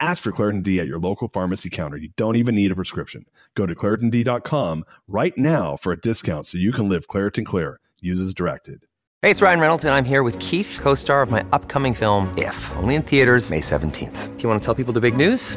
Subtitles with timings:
[0.00, 1.98] Ask for Claritin D at your local pharmacy counter.
[1.98, 3.26] You don't even need a prescription.
[3.54, 7.80] Go to ClaritinD.com right now for a discount so you can live Claritin Clear.
[8.00, 8.86] Use as directed.
[9.20, 12.32] Hey, it's Ryan Reynolds, and I'm here with Keith, co star of my upcoming film,
[12.38, 14.36] If, only in theaters, May 17th.
[14.36, 15.56] Do you want to tell people the big news?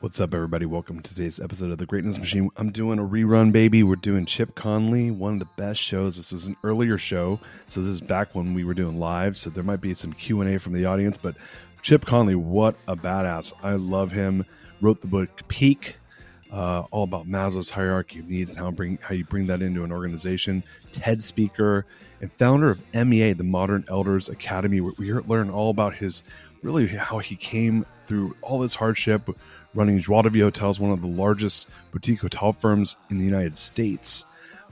[0.00, 0.64] What's up, everybody?
[0.64, 2.50] Welcome to today's episode of The Greatness Machine.
[2.56, 3.82] I'm doing a rerun, baby.
[3.82, 6.16] We're doing Chip Conley, one of the best shows.
[6.16, 9.36] This is an earlier show, so this is back when we were doing live.
[9.36, 11.34] So there might be some Q and A from the audience, but
[11.82, 13.52] Chip Conley, what a badass!
[13.60, 14.46] I love him.
[14.80, 15.96] Wrote the book Peak,
[16.52, 19.82] uh, all about Maslow's hierarchy of needs and how bring how you bring that into
[19.82, 20.62] an organization.
[20.92, 21.86] TED speaker
[22.20, 24.80] and founder of MEA, the Modern Elders Academy.
[24.80, 26.22] Where we learn all about his
[26.62, 29.28] really how he came through all this hardship
[29.74, 34.24] running Joie Hotels, one of the largest boutique hotel firms in the United States,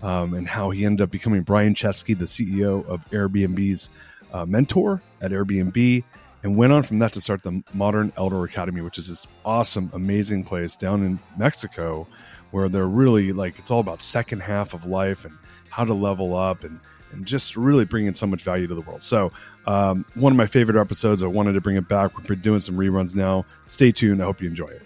[0.03, 3.91] um, and how he ended up becoming Brian Chesky, the CEO of Airbnb's
[4.33, 6.05] uh, mentor at Airbnb,
[6.43, 9.91] and went on from that to start the Modern Elder Academy, which is this awesome,
[9.95, 12.07] amazing place down in Mexico,
[12.51, 15.37] where they're really like it's all about second half of life and
[15.71, 16.79] how to level up and
[17.13, 19.03] and just really bringing so much value to the world.
[19.03, 19.33] So,
[19.67, 21.23] um, one of my favorite episodes.
[21.23, 22.29] I wanted to bring it back.
[22.29, 23.45] We're doing some reruns now.
[23.67, 24.23] Stay tuned.
[24.23, 24.83] I hope you enjoy it.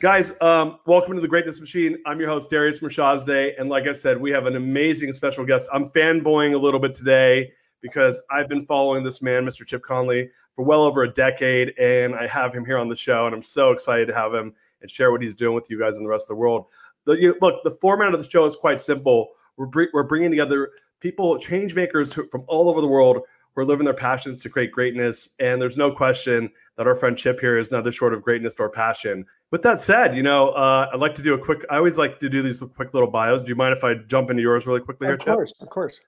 [0.00, 1.98] Guys, um, welcome to the Greatness Machine.
[2.06, 3.60] I'm your host, Darius Mirshahzadeh.
[3.60, 5.68] And like I said, we have an amazing special guest.
[5.72, 9.66] I'm fanboying a little bit today because I've been following this man, Mr.
[9.66, 11.76] Chip Conley, for well over a decade.
[11.80, 13.26] And I have him here on the show.
[13.26, 15.96] And I'm so excited to have him and share what he's doing with you guys
[15.96, 16.66] and the rest of the world.
[17.04, 19.30] The, you, look, the format of the show is quite simple.
[19.56, 20.70] We're, br- we're bringing together
[21.00, 23.18] people, change makers who, from all over the world
[23.54, 25.30] who are living their passions to create greatness.
[25.40, 28.68] And there's no question that our friend Chip here is nothing short of greatness or
[28.68, 29.24] passion.
[29.50, 31.64] With that said, you know, uh, I'd like to do a quick.
[31.70, 33.42] I always like to do these quick little bios.
[33.42, 35.28] Do you mind if I jump into yours really quickly here, Chip?
[35.28, 35.62] of course, Chip?
[35.62, 36.00] Of course,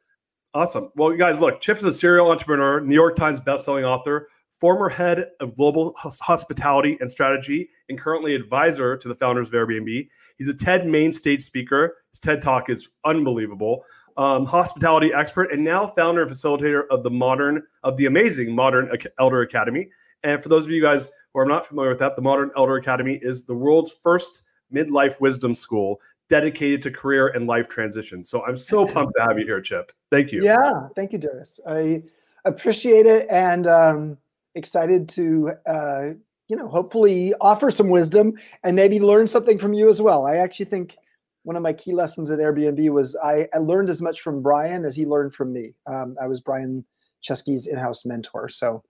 [0.52, 0.90] Awesome.
[0.96, 4.28] Well, you guys, look, Chip is a serial entrepreneur, New York Times bestselling author,
[4.60, 10.08] former head of global hospitality and strategy, and currently advisor to the founders of Airbnb.
[10.36, 11.98] He's a TED main stage speaker.
[12.10, 13.84] His TED talk is unbelievable.
[14.16, 18.90] Um, hospitality expert and now founder and facilitator of the modern of the amazing Modern
[19.18, 19.88] Elder Academy.
[20.22, 22.76] And for those of you guys who are not familiar with that, the Modern Elder
[22.76, 28.24] Academy is the world's first midlife wisdom school dedicated to career and life transition.
[28.24, 29.92] So I'm so pumped to have you here, Chip.
[30.10, 30.40] Thank you.
[30.42, 31.60] Yeah, thank you, Darius.
[31.66, 32.02] I
[32.44, 34.18] appreciate it and um,
[34.54, 36.08] excited to, uh,
[36.48, 40.26] you know, hopefully offer some wisdom and maybe learn something from you as well.
[40.26, 40.96] I actually think
[41.42, 44.84] one of my key lessons at Airbnb was I, I learned as much from Brian
[44.84, 45.74] as he learned from me.
[45.86, 46.84] Um, I was Brian
[47.22, 48.48] Chesky's in-house mentor.
[48.48, 48.82] So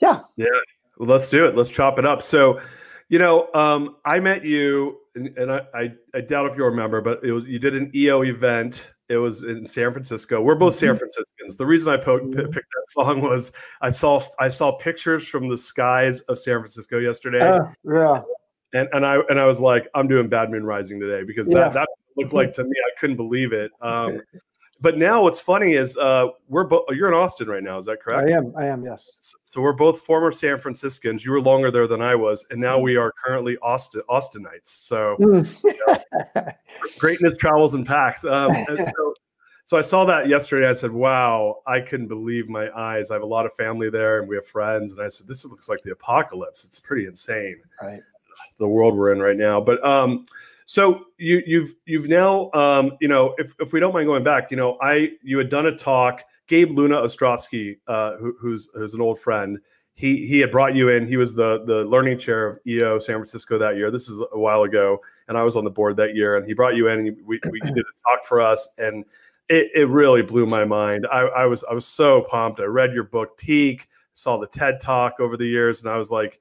[0.00, 0.20] yeah.
[0.36, 0.46] Yeah.
[0.98, 1.56] Well, let's do it.
[1.56, 2.22] Let's chop it up.
[2.22, 2.60] So,
[3.08, 7.00] you know, um, I met you, and, and I, I, I, doubt if you remember,
[7.00, 8.92] but it was you did an EO event.
[9.08, 10.40] It was in San Francisco.
[10.40, 10.98] We're both San mm-hmm.
[10.98, 11.56] Franciscans.
[11.56, 15.48] The reason I po- p- picked that song was I saw I saw pictures from
[15.48, 17.40] the skies of San Francisco yesterday.
[17.40, 18.22] Uh, yeah.
[18.72, 21.58] And and I and I was like, I'm doing Bad Moon Rising today because yeah.
[21.58, 23.70] that that looked like to me I couldn't believe it.
[23.80, 24.20] Um,
[24.82, 26.84] but now what's funny is uh, we're both.
[26.90, 27.78] You're in Austin right now.
[27.78, 28.28] Is that correct?
[28.28, 28.52] I am.
[28.56, 28.84] I am.
[28.84, 29.16] Yes.
[29.20, 31.24] So, so we're both former San Franciscans.
[31.24, 34.66] You were longer there than I was, and now we are currently Austin Austinites.
[34.66, 35.48] So Mm.
[35.62, 36.46] you know,
[36.98, 38.24] greatness travels in packs.
[38.24, 38.50] Um,
[38.96, 39.14] so,
[39.66, 40.68] so I saw that yesterday.
[40.68, 44.18] I said, "Wow, I couldn't believe my eyes." I have a lot of family there,
[44.18, 44.90] and we have friends.
[44.90, 46.64] And I said, "This looks like the apocalypse.
[46.64, 48.00] It's pretty insane." right.
[48.58, 49.60] The world we're in right now.
[49.60, 50.26] But um,
[50.66, 54.50] so you you've you've now um, you know if if we don't mind going back,
[54.50, 56.22] you know, I you had done a talk.
[56.48, 59.58] Gabe Luna Ostrowski, uh, who, who's who's an old friend,
[59.94, 61.06] he he had brought you in.
[61.06, 63.90] He was the the learning chair of EO San Francisco that year.
[63.90, 64.98] This is a while ago,
[65.28, 66.36] and I was on the board that year.
[66.36, 69.04] And he brought you in, and we we did a talk for us, and
[69.48, 71.06] it, it really blew my mind.
[71.10, 72.60] I, I was I was so pumped.
[72.60, 76.10] I read your book Peak, saw the TED talk over the years, and I was
[76.10, 76.40] like,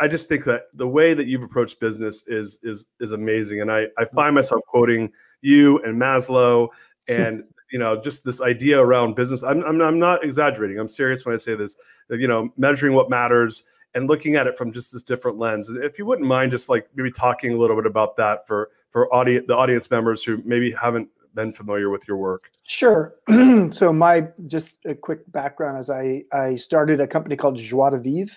[0.00, 3.70] I just think that the way that you've approached business is is is amazing, and
[3.70, 5.10] I I find myself quoting
[5.40, 6.68] you and Maslow,
[7.08, 9.42] and you know just this idea around business.
[9.42, 10.78] I'm I'm, I'm not exaggerating.
[10.78, 11.76] I'm serious when I say this.
[12.08, 13.64] That, you know, measuring what matters
[13.94, 15.68] and looking at it from just this different lens.
[15.68, 18.70] And if you wouldn't mind, just like maybe talking a little bit about that for
[18.90, 22.50] for audience the audience members who maybe haven't been familiar with your work.
[22.64, 23.14] Sure.
[23.70, 27.98] so my just a quick background is I I started a company called Joie de
[27.98, 28.36] Vivre,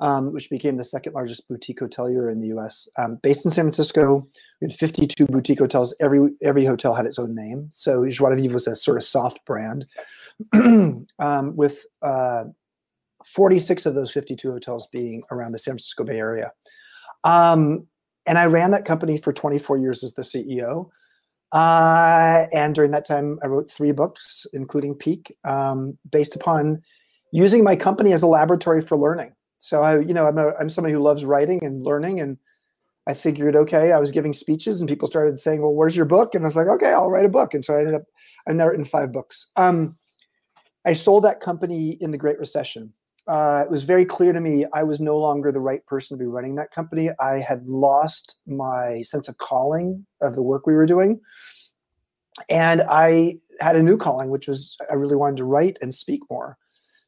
[0.00, 2.88] um, which became the second largest boutique hotelier in the U.S.
[2.96, 4.26] Um, based in San Francisco,
[4.60, 5.94] we had 52 boutique hotels.
[6.00, 7.68] Every every hotel had its own name.
[7.72, 9.86] So Joie de Vivre was a sort of soft brand,
[10.52, 11.06] um,
[11.56, 12.44] with uh,
[13.24, 16.52] 46 of those 52 hotels being around the San Francisco Bay Area.
[17.24, 17.86] Um,
[18.26, 20.90] and I ran that company for 24 years as the CEO.
[21.52, 26.82] Uh, and during that time, I wrote three books, including Peak, um, based upon
[27.32, 29.32] using my company as a laboratory for learning.
[29.62, 32.36] So I, you know, I'm a, I'm somebody who loves writing and learning, and
[33.06, 36.34] I figured, okay, I was giving speeches, and people started saying, "Well, where's your book?"
[36.34, 38.02] And I was like, "Okay, I'll write a book." And so I ended up,
[38.46, 39.46] I've now written five books.
[39.54, 39.96] Um,
[40.84, 42.92] I sold that company in the Great Recession.
[43.28, 46.20] Uh, it was very clear to me I was no longer the right person to
[46.20, 47.10] be running that company.
[47.20, 51.20] I had lost my sense of calling of the work we were doing.
[52.48, 56.22] And I had a new calling, which was I really wanted to write and speak
[56.28, 56.58] more.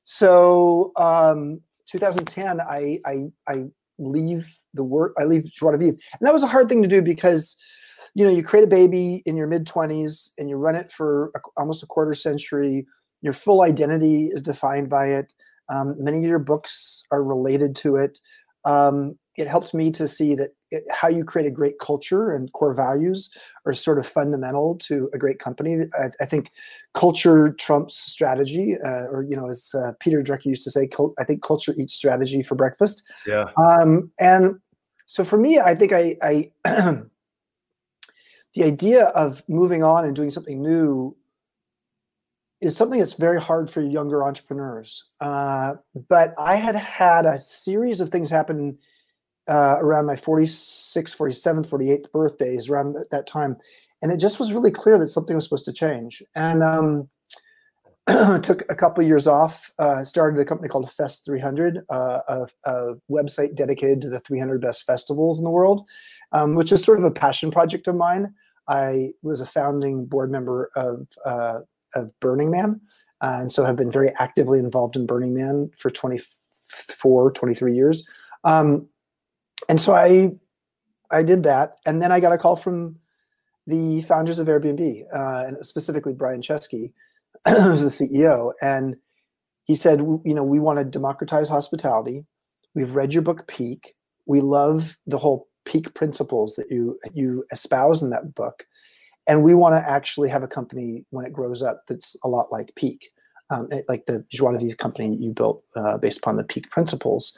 [0.04, 1.60] So, um,
[1.90, 3.64] 2010, I, I, I
[3.98, 5.88] leave the work, I leave Joie de.
[5.88, 7.56] And that was a hard thing to do because,
[8.14, 11.30] you know, you create a baby in your mid 20s and you run it for
[11.36, 12.86] a, almost a quarter century.
[13.22, 15.32] Your full identity is defined by it.
[15.68, 18.18] Um, many of your books are related to it.
[18.64, 22.52] Um, it helps me to see that it, how you create a great culture and
[22.52, 23.30] core values
[23.64, 25.78] are sort of fundamental to a great company.
[25.98, 26.50] I, I think
[26.94, 31.14] culture trumps strategy, uh, or you know, as uh, Peter Drucker used to say, cult,
[31.18, 33.04] I think culture eats strategy for breakfast.
[33.26, 33.50] Yeah.
[33.56, 34.60] Um, and
[35.06, 36.50] so for me, I think I, I
[38.54, 41.16] the idea of moving on and doing something new
[42.60, 45.04] is something that's very hard for younger entrepreneurs.
[45.20, 45.74] Uh,
[46.08, 48.78] but I had had a series of things happen
[49.48, 53.56] uh, around my 46th, 47th, 48th birthdays, around that, time.
[54.02, 56.22] And it just was really clear that something was supposed to change.
[56.34, 57.08] And um,
[58.42, 62.94] took a couple years off, uh, started a company called Fest 300, uh, a, a,
[63.10, 65.86] website dedicated to the 300 best festivals in the world,
[66.32, 68.34] um, which is sort of a passion project of mine.
[68.68, 71.60] I was a founding board member of uh,
[71.94, 72.80] of Burning Man,
[73.22, 78.06] uh, and so have been very actively involved in Burning Man for 24, 23 years.
[78.44, 78.88] Um,
[79.68, 80.30] and so I,
[81.10, 82.96] I did that, and then I got a call from
[83.66, 86.92] the founders of Airbnb, uh, and specifically Brian Chesky,
[87.48, 88.96] who's the CEO, and
[89.64, 92.24] he said, you know, we want to democratize hospitality.
[92.74, 93.94] We've read your book Peak.
[94.26, 98.66] We love the whole peak principles that you you espouse in that book
[99.26, 102.52] and we want to actually have a company when it grows up that's a lot
[102.52, 103.10] like Peak,
[103.50, 107.36] um, like the Joie de Vivre company you built uh, based upon the Peak principles.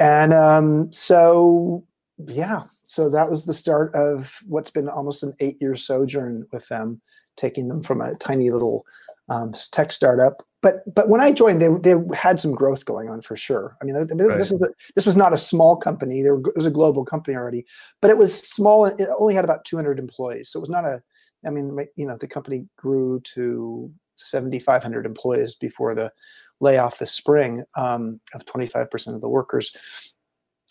[0.00, 1.86] And um, so,
[2.26, 7.02] yeah, so that was the start of what's been almost an eight-year sojourn with them,
[7.36, 8.86] taking them from a tiny little
[9.28, 10.42] um, tech startup.
[10.62, 13.76] But but when I joined, they they had some growth going on for sure.
[13.80, 14.36] I mean, right.
[14.38, 16.22] this was a, this was not a small company.
[16.22, 17.64] There was a global company already,
[18.02, 18.86] but it was small.
[18.86, 21.02] It only had about 200 employees, so it was not a.
[21.46, 26.12] I mean, you know, the company grew to 7,500 employees before the
[26.60, 29.74] layoff this spring um, of 25% of the workers.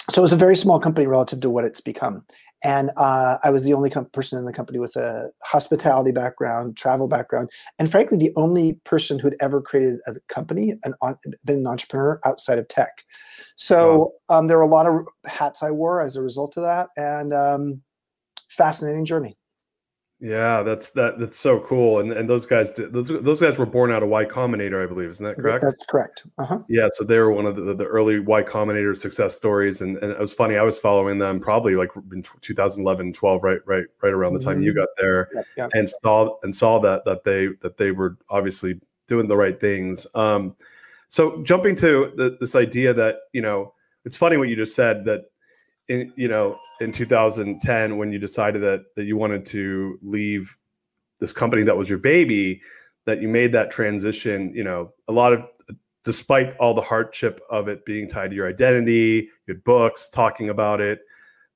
[0.10, 2.25] So it was a very small company relative to what it's become
[2.63, 6.75] and uh, I was the only com- person in the company with a hospitality background,
[6.75, 10.93] travel background, and frankly, the only person who'd ever created a company and
[11.46, 13.03] been an entrepreneur outside of tech.
[13.55, 14.38] So wow.
[14.38, 17.34] um, there were a lot of hats I wore as a result of that, and
[17.34, 17.81] um,
[18.50, 19.38] fascinating journey.
[20.21, 21.17] Yeah, that's that.
[21.17, 21.99] That's so cool.
[21.99, 24.85] And and those guys, did, those those guys were born out of Y Combinator, I
[24.85, 25.09] believe.
[25.11, 25.63] Isn't that correct?
[25.63, 26.25] That's correct.
[26.38, 26.59] Uh-huh.
[26.67, 30.11] Yeah, so they were one of the, the early Y Combinator success stories, and, and
[30.11, 30.57] it was funny.
[30.57, 34.55] I was following them probably like in 2011, 12, right, right, right around the time
[34.55, 34.63] mm-hmm.
[34.63, 35.29] you got there,
[35.73, 40.05] and saw and saw that that they that they were obviously doing the right things.
[40.15, 40.53] Um,
[41.07, 43.73] so jumping to the, this idea that you know,
[44.03, 45.28] it's funny what you just said that
[45.89, 50.55] in you know in 2010 when you decided that that you wanted to leave
[51.19, 52.62] this company that was your baby
[53.05, 55.43] that you made that transition you know a lot of
[56.05, 60.79] despite all the hardship of it being tied to your identity your books talking about
[60.79, 61.01] it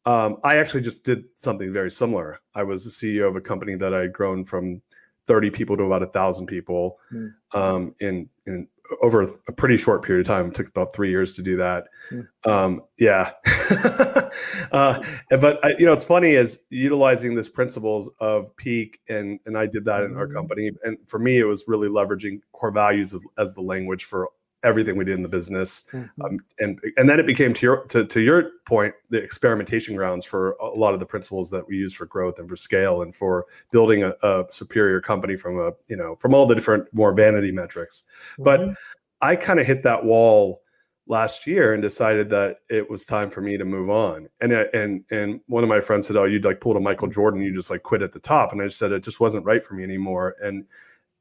[0.05, 2.39] um, i actually just did something very similar.
[2.55, 4.81] I was the ceo of a company that i had grown from
[5.27, 7.31] 30 people to about a thousand people mm.
[7.53, 8.67] um, in in
[9.01, 10.47] over a pretty short period of time.
[10.47, 11.85] It took about three years to do that.
[12.11, 12.27] Mm.
[12.45, 13.31] Um, yeah.
[14.71, 19.57] uh, but I, you know, it's funny is utilizing this principles of peak and, and
[19.57, 20.33] I did that in our hmm.
[20.33, 20.71] company.
[20.83, 24.29] And for me, it was really leveraging core values as, as the language for
[24.63, 25.83] everything we did in the business.
[25.91, 26.21] Mm-hmm.
[26.21, 30.25] Um, and and then it became to your to, to your point the experimentation grounds
[30.25, 33.15] for a lot of the principles that we use for growth and for scale and
[33.15, 37.13] for building a, a superior company from a you know from all the different more
[37.13, 38.03] vanity metrics.
[38.33, 38.43] Mm-hmm.
[38.43, 38.77] But
[39.21, 40.61] I kind of hit that wall
[41.07, 44.27] last year and decided that it was time for me to move on.
[44.41, 47.41] And and and one of my friends said, "Oh, you'd like pulled a Michael Jordan,
[47.41, 49.63] you just like quit at the top." And I just said it just wasn't right
[49.63, 50.35] for me anymore.
[50.41, 50.65] And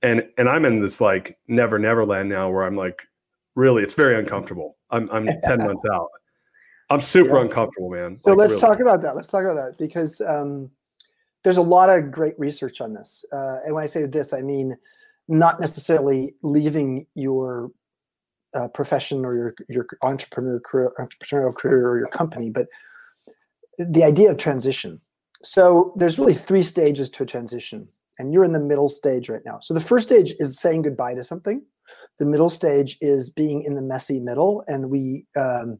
[0.03, 3.07] and and I'm in this like never never land now where I'm like
[3.55, 4.77] really it's very uncomfortable.
[4.91, 6.09] I'm, I'm 10 months out.
[6.91, 7.43] I'm super yeah.
[7.43, 8.17] uncomfortable man.
[8.17, 8.61] So like, let's really.
[8.61, 9.17] talk about that.
[9.17, 10.71] Let's talk about that because um,
[11.43, 13.25] there's a lot of great research on this.
[13.33, 14.77] Uh, and when i say this i mean
[15.29, 17.71] not necessarily leaving your
[18.55, 22.67] uh, profession or your your entrepreneur career, entrepreneurial career or your company but
[23.79, 25.01] the idea of transition.
[25.43, 29.41] So there's really three stages to a transition and you're in the middle stage right
[29.45, 29.59] now.
[29.61, 31.63] So the first stage is saying goodbye to something
[32.19, 35.79] the middle stage is being in the messy middle, and we um,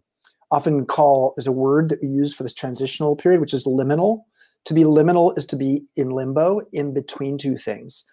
[0.51, 4.23] often call there's a word that we use for this transitional period, which is liminal.
[4.67, 8.05] To be liminal is to be in limbo, in between two things.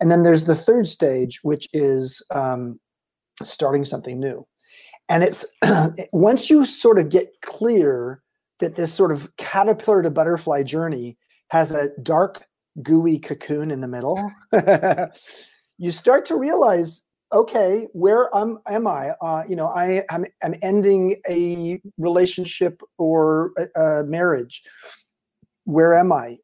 [0.00, 2.80] And then there's the third stage, which is um,
[3.42, 4.46] starting something new.
[5.08, 5.46] And it's
[6.12, 8.22] once you sort of get clear
[8.60, 11.18] that this sort of caterpillar to butterfly journey
[11.48, 12.42] has a dark,
[12.82, 14.32] gooey cocoon in the middle,
[15.78, 19.10] you start to realize okay, where am, am I?
[19.20, 24.62] Uh, you know, I am I'm ending a relationship or a, a marriage.
[25.64, 26.38] Where am I?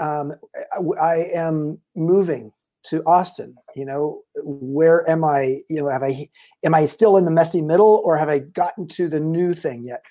[0.00, 0.32] Um,
[1.00, 2.52] I am moving
[2.84, 3.54] to Austin.
[3.74, 5.60] You know, where am I?
[5.68, 6.28] You know, have I
[6.64, 9.84] am I still in the messy middle, or have I gotten to the new thing
[9.84, 10.02] yet?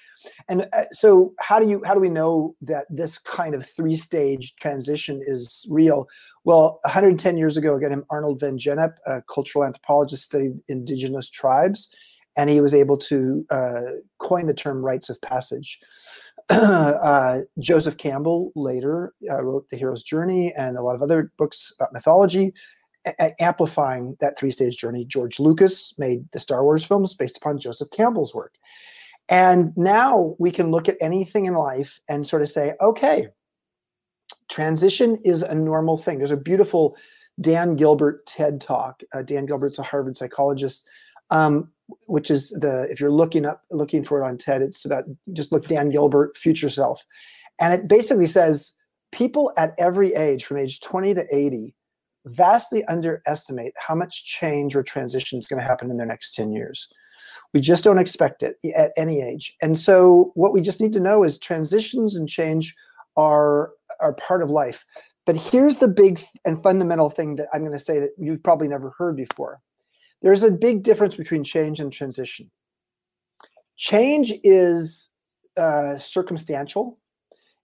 [0.48, 3.96] And uh, so, how do you how do we know that this kind of three
[3.96, 6.08] stage transition is real?
[6.44, 11.90] Well, 110 years ago, again, Arnold van Gennep, a cultural anthropologist, studied indigenous tribes,
[12.38, 13.82] and he was able to uh,
[14.20, 15.80] coin the term rites of passage.
[16.56, 21.74] uh, Joseph Campbell later uh, wrote The Hero's Journey and a lot of other books
[21.78, 22.54] about mythology,
[23.06, 25.06] a- amplifying that three stage journey.
[25.06, 28.56] George Lucas made the Star Wars films based upon Joseph Campbell's work.
[29.30, 33.28] And now we can look at anything in life and sort of say, okay,
[34.50, 36.18] transition is a normal thing.
[36.18, 36.96] There's a beautiful
[37.40, 39.02] Dan Gilbert TED talk.
[39.14, 40.88] Uh, Dan Gilbert's a Harvard psychologist,
[41.30, 41.72] um,
[42.08, 45.04] which is the if you're looking up looking for it on TED, it's about
[45.34, 47.04] just look Dan Gilbert future self,
[47.60, 48.74] and it basically says
[49.12, 51.74] people at every age, from age 20 to 80,
[52.26, 56.52] vastly underestimate how much change or transition is going to happen in their next 10
[56.52, 56.88] years.
[57.54, 59.56] We just don't expect it at any age.
[59.62, 62.76] And so what we just need to know is transitions and change
[63.18, 64.86] are are part of life.
[65.26, 68.68] But here's the big and fundamental thing that I'm going to say that you've probably
[68.68, 69.60] never heard before.
[70.22, 72.52] There's a big difference between change and transition.
[73.78, 75.12] Change is
[75.58, 77.00] uh, circumstantial,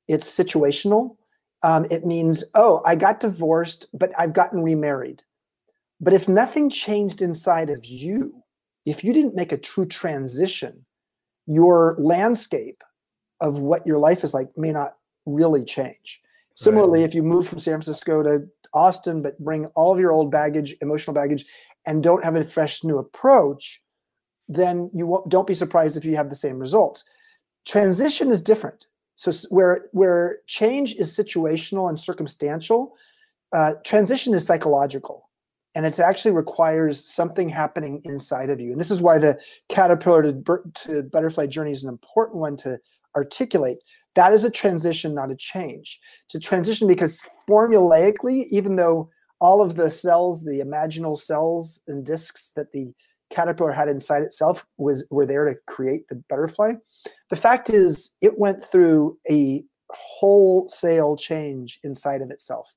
[0.07, 1.17] it's situational.
[1.63, 5.23] Um, it means, oh, I got divorced, but I've gotten remarried.
[5.99, 8.43] But if nothing changed inside of you,
[8.85, 10.85] if you didn't make a true transition,
[11.47, 12.83] your landscape
[13.41, 14.95] of what your life is like may not
[15.25, 16.21] really change.
[16.55, 17.09] Similarly, right.
[17.09, 20.75] if you move from San Francisco to Austin, but bring all of your old baggage,
[20.81, 21.45] emotional baggage,
[21.85, 23.81] and don't have a fresh new approach,
[24.47, 27.03] then you don't be surprised if you have the same results.
[27.65, 28.87] Transition is different.
[29.15, 32.95] So where where change is situational and circumstantial,
[33.53, 35.29] uh, transition is psychological
[35.73, 38.71] and it actually requires something happening inside of you.
[38.71, 39.37] And this is why the
[39.69, 42.77] caterpillar to, to butterfly journey is an important one to
[43.15, 43.77] articulate
[44.15, 45.99] that is a transition, not a change.
[46.29, 49.09] To transition because formulaically, even though
[49.45, 52.91] all of the cells, the imaginal cells and discs that the
[53.29, 56.73] caterpillar had inside itself was were there to create the butterfly.
[57.29, 62.73] The fact is, it went through a wholesale change inside of itself.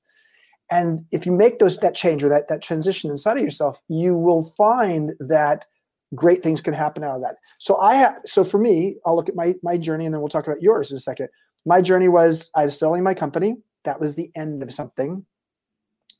[0.69, 4.15] And if you make those that change or that that transition inside of yourself, you
[4.15, 5.65] will find that
[6.13, 7.37] great things can happen out of that.
[7.57, 10.29] So I have so for me, I'll look at my my journey and then we'll
[10.29, 11.29] talk about yours in a second.
[11.65, 13.57] My journey was I was selling my company.
[13.85, 15.25] That was the end of something.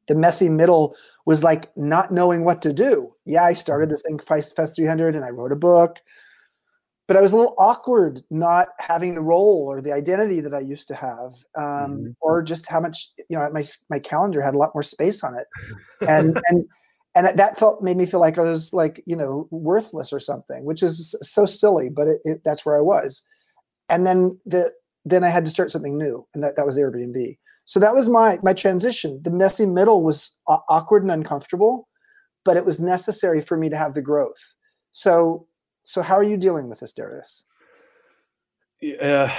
[0.10, 3.16] The messy middle was like not knowing what to do.
[3.26, 6.00] Yeah, I started this thing Fest 300 and I wrote a book
[7.10, 10.60] but I was a little awkward not having the role or the identity that I
[10.60, 12.10] used to have, um, mm-hmm.
[12.22, 15.36] or just how much you know my my calendar had a lot more space on
[15.36, 15.48] it,
[16.08, 16.66] and and
[17.16, 20.66] and that felt made me feel like I was like you know worthless or something,
[20.66, 23.24] which is so silly, but it, it, that's where I was,
[23.90, 24.72] and then the
[25.04, 27.40] then I had to start something new, and that that was Airbnb.
[27.70, 29.22] So that was my my transition.
[29.22, 31.88] The messy middle was awkward and uncomfortable,
[32.44, 34.42] but it was necessary for me to have the growth.
[34.92, 35.46] So
[35.84, 37.44] so how are you dealing with this, Darius?
[38.82, 39.32] Yeah,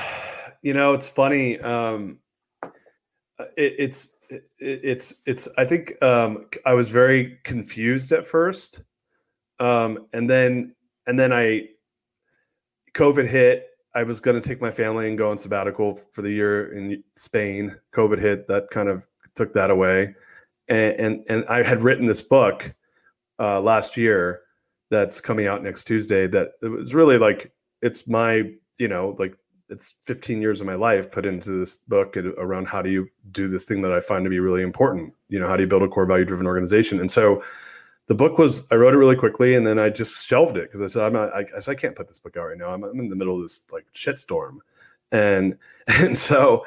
[0.62, 1.58] you know, it's funny.
[1.58, 2.20] Um,
[3.56, 5.48] it, it's it, it's it's.
[5.58, 8.80] I think um, I was very confused at first,
[9.58, 10.76] um, and then
[11.08, 11.70] and then I
[12.94, 13.69] COVID hit.
[13.94, 17.02] I was going to take my family and go on sabbatical for the year in
[17.16, 17.76] Spain.
[17.92, 18.46] COVID hit.
[18.48, 20.14] That kind of took that away,
[20.68, 22.72] and and, and I had written this book
[23.38, 24.42] uh, last year
[24.90, 29.36] that's coming out next Tuesday that it was really like it's my you know like
[29.70, 33.48] it's 15 years of my life put into this book around how do you do
[33.48, 35.14] this thing that I find to be really important.
[35.28, 36.98] You know, how do you build a core value driven organization?
[36.98, 37.42] And so
[38.10, 40.82] the book was I wrote it really quickly and then I just shelved it because
[40.82, 42.70] I said I'm not I, I, said I can't put this book out right now.
[42.70, 44.58] I'm, I'm in the middle of this like shitstorm,
[45.12, 46.66] and and so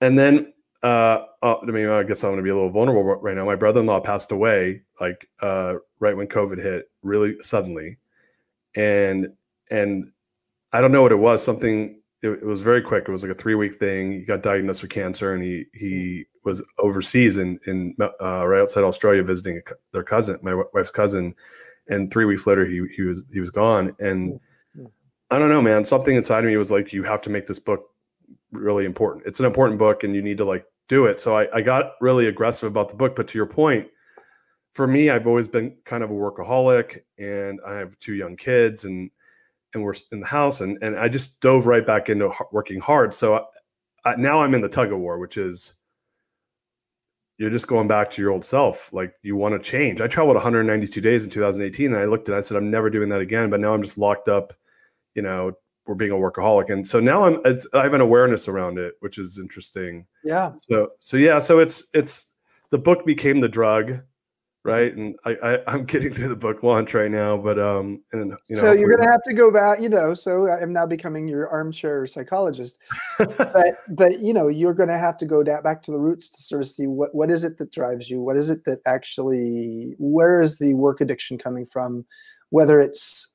[0.00, 0.52] and then
[0.82, 3.44] uh, uh, I mean, I guess I'm to be a little vulnerable right now.
[3.44, 7.98] My brother-in-law passed away like uh, right when COVID hit, really suddenly,
[8.74, 9.28] and
[9.70, 10.10] and
[10.72, 11.40] I don't know what it was.
[11.40, 13.04] Something it, it was very quick.
[13.06, 14.12] It was like a three-week thing.
[14.12, 16.24] He got diagnosed with cancer, and he he mm.
[16.44, 19.60] was overseas in in uh, right outside Australia visiting
[19.92, 21.34] their cousin, my wife's cousin,
[21.88, 23.94] and three weeks later he he was he was gone.
[23.98, 24.40] And mm,
[24.78, 24.90] mm.
[25.30, 25.84] I don't know, man.
[25.84, 27.90] Something inside of me was like, you have to make this book
[28.50, 29.26] really important.
[29.26, 31.20] It's an important book, and you need to like do it.
[31.20, 33.14] So I, I got really aggressive about the book.
[33.16, 33.88] But to your point,
[34.72, 38.84] for me, I've always been kind of a workaholic, and I have two young kids,
[38.84, 39.10] and
[39.74, 43.14] and we're in the house, and and I just dove right back into working hard.
[43.14, 43.36] So
[44.04, 45.74] I, I, now I'm in the tug of war, which is
[47.38, 48.92] you're just going back to your old self.
[48.92, 50.00] Like you want to change.
[50.00, 53.08] I traveled 192 days in 2018, and I looked it, I said, I'm never doing
[53.08, 53.50] that again.
[53.50, 54.52] But now I'm just locked up,
[55.14, 55.52] you know,
[55.86, 58.94] we're being a workaholic and so now i'm it's i have an awareness around it
[59.00, 62.32] which is interesting yeah so so yeah so it's it's
[62.70, 64.00] the book became the drug
[64.64, 64.94] right?
[64.96, 68.56] And i, I am getting through the book launch right now but um and you
[68.56, 71.48] know so you're gonna have to go back you know so i'm now becoming your
[71.48, 72.78] armchair psychologist.
[73.18, 76.42] But but you know you're gonna have to go down back to the roots to
[76.42, 78.20] sort of see what what is it that drives you?
[78.20, 82.04] What is it that actually where is the work addiction coming from?
[82.50, 83.28] Whether it's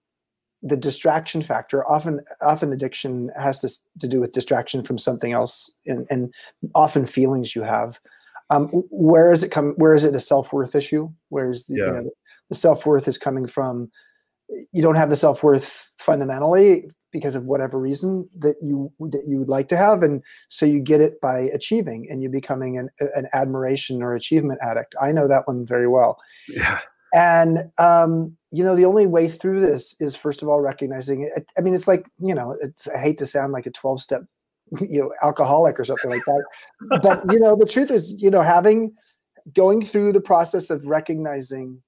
[0.62, 5.72] the distraction factor often often addiction has to, to do with distraction from something else
[5.86, 6.34] and, and
[6.76, 7.98] often feelings you have
[8.50, 11.86] um, where is it come where is it a self-worth issue where's the, yeah.
[11.86, 12.10] you know,
[12.50, 13.90] the self-worth is coming from
[14.72, 19.50] you don't have the self-worth fundamentally because of whatever reason that you that you would
[19.50, 23.28] like to have and so you get it by achieving and you becoming an, an
[23.34, 26.80] admiration or achievement addict i know that one very well yeah
[27.14, 31.48] and um, you know, the only way through this is first of all recognizing it.
[31.58, 34.24] I mean, it's like you know, it's I hate to sound like a twelve step,
[34.82, 36.44] you know, alcoholic or something like that,
[37.02, 38.94] but you know, the truth is, you know, having
[39.56, 41.82] going through the process of recognizing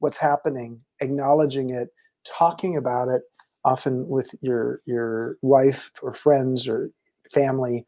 [0.00, 1.88] what's happening, acknowledging it,
[2.24, 3.22] talking about it,
[3.64, 6.90] often with your your wife or friends or
[7.32, 7.86] family,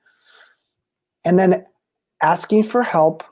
[1.24, 1.64] and then
[2.22, 3.22] asking for help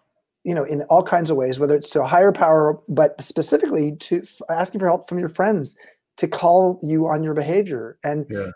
[0.44, 3.94] you know in all kinds of ways whether it's to a higher power but specifically
[3.96, 5.76] to asking for help from your friends
[6.16, 8.46] to call you on your behavior and yeah.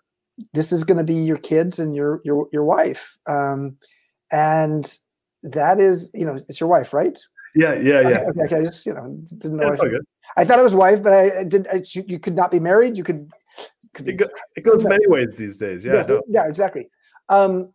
[0.53, 3.19] This is going to be your kids and your your your wife.
[3.27, 3.77] Um,
[4.31, 4.99] and
[5.43, 7.19] that is you know it's your wife right?
[7.55, 8.09] Yeah yeah yeah.
[8.09, 8.57] okay, okay, okay.
[8.57, 9.99] i just you know didn't know yeah,
[10.37, 12.51] I, I, thought it was wife but i, I did I, you, you, could not
[12.51, 13.31] be married you could,
[13.93, 16.89] could it, go, it goes many ways these days yeah yes, yeah exactly.
[17.29, 17.71] Um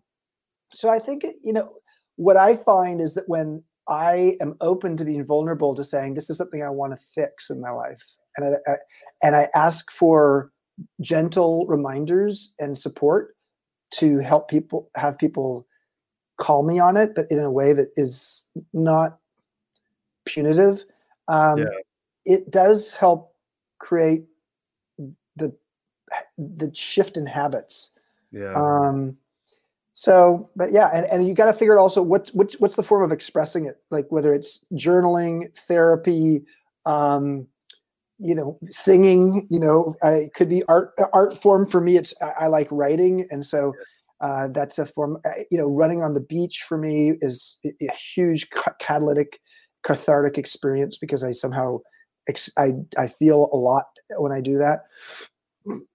[0.74, 1.74] so i think you know
[2.16, 6.30] what i find is that when I am open to being vulnerable to saying this
[6.30, 8.04] is something I want to fix in my life,
[8.36, 8.76] and I, I,
[9.24, 10.52] and I ask for
[11.02, 13.36] gentle reminders and support.
[13.90, 15.66] to help people have people
[16.36, 19.18] call me on it, but in a way that is not
[20.26, 20.84] punitive.
[21.28, 21.66] Um, Yeah.
[22.26, 23.34] It does help
[23.80, 24.26] create
[25.38, 25.56] the
[26.38, 27.92] the shift in habits.
[28.34, 28.54] Yeah.
[28.54, 29.18] Um,
[29.94, 32.84] so, but yeah, and, and you got to figure out also what's what's what's the
[32.84, 36.44] form of expressing it, like whether it's journaling, therapy,
[36.86, 37.48] um,
[38.20, 39.48] you know, singing.
[39.50, 41.98] You know, uh, it could be art art form for me.
[41.98, 43.74] It's I, I like writing, and so
[44.22, 45.18] uh, that's a form.
[45.26, 48.50] Uh, you know, running on the beach for me is a, a huge
[48.80, 49.40] catalytic,
[49.84, 51.80] cathartic experience because I somehow
[52.28, 53.86] ex- I I feel a lot
[54.18, 54.82] when I do that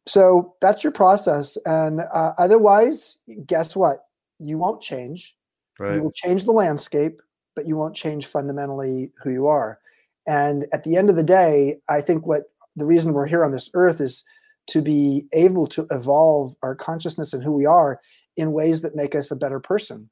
[0.07, 3.99] so that's your process and uh, otherwise guess what
[4.39, 5.35] you won't change
[5.79, 5.95] right.
[5.95, 7.21] you will change the landscape
[7.55, 9.79] but you won't change fundamentally who you are
[10.27, 12.45] and at the end of the day i think what
[12.77, 14.25] the reason we're here on this earth is
[14.69, 18.01] to be able to evolve our consciousness and who we are
[18.37, 20.09] in ways that make us a better person.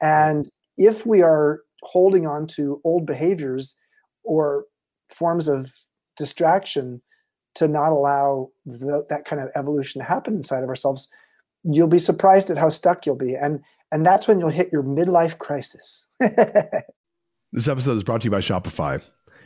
[0.00, 3.76] And if we are holding on to old behaviors
[4.22, 4.66] or
[5.08, 5.70] forms of
[6.16, 7.02] distraction
[7.54, 11.08] to not allow the, that kind of evolution to happen inside of ourselves
[11.64, 13.34] you'll be surprised at how stuck you'll be.
[13.34, 16.06] And and that's when you'll hit your midlife crisis.
[17.52, 19.00] This episode is brought to you by Shopify.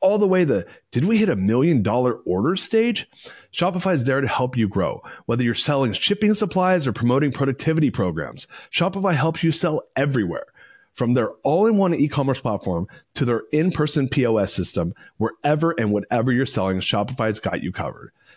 [0.00, 3.08] all the way the did we hit a million dollar order stage?
[3.52, 5.02] Shopify is there to help you grow.
[5.26, 10.46] Whether you're selling shipping supplies or promoting productivity programs, Shopify helps you sell everywhere.
[10.92, 15.72] From their all in one e commerce platform to their in person POS system, wherever
[15.72, 18.12] and whatever you're selling, Shopify's got you covered.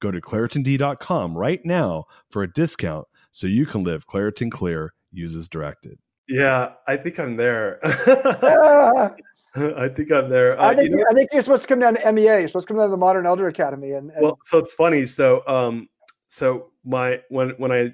[0.00, 4.94] Go to ClaritinD.com right now for a discount so you can live Claritin Clear.
[5.12, 5.98] Use as directed.
[6.28, 7.80] Yeah, I think I'm there.
[9.54, 10.60] I think I'm there.
[10.60, 12.24] I, Uh, think, you know- I think you're supposed to come down to MEA.
[12.24, 13.92] You're supposed to come down to the Modern Elder Academy.
[13.92, 15.88] And, and well so it's funny so um
[16.28, 17.92] so my when when i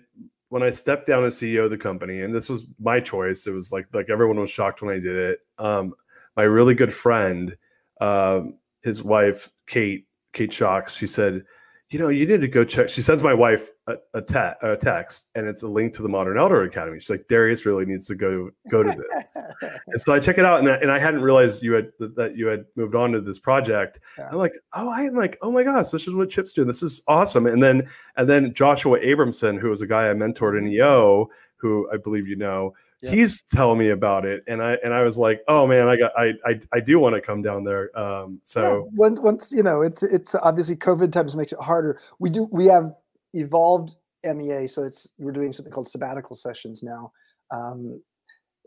[0.49, 3.53] when i stepped down as ceo of the company and this was my choice it
[3.53, 5.95] was like like everyone was shocked when i did it um
[6.37, 7.57] my really good friend
[8.01, 11.45] um his wife kate kate shocks she said
[11.95, 12.89] you know, you need to go check.
[12.89, 16.37] She sends my wife a, a, a, text, and it's a link to the Modern
[16.37, 16.99] Elder Academy.
[16.99, 19.45] She's like, Darius really needs to go go to this.
[19.87, 22.37] and so I check it out, and I, and I hadn't realized you had that
[22.37, 24.01] you had moved on to this project.
[24.19, 24.29] Yeah.
[24.33, 26.67] I'm like, oh, I'm like, oh my gosh, this is what Chip's doing.
[26.67, 27.47] This is awesome.
[27.47, 31.89] And then and then Joshua Abramson, who was a guy I mentored in EO, who
[31.93, 33.11] I believe you know, yeah.
[33.11, 36.13] he's telling me about it and i and i was like oh man i got
[36.17, 39.63] i i, I do want to come down there um so yeah, once once you
[39.63, 42.95] know it's it's obviously covid times makes it harder we do we have
[43.35, 47.13] evolved mea so it's we're doing something called sabbatical sessions now
[47.51, 48.01] um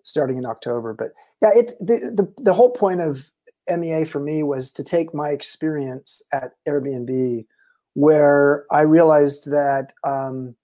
[0.03, 1.11] starting in october but
[1.41, 3.29] yeah it's the, the the whole point of
[3.75, 7.45] mea for me was to take my experience at airbnb
[7.93, 10.55] where i realized that um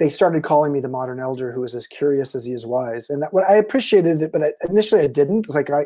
[0.00, 3.10] they started calling me the modern elder who is as curious as he is wise.
[3.10, 5.44] And that, what I appreciated it, but I, initially I didn't.
[5.44, 5.84] It's like I,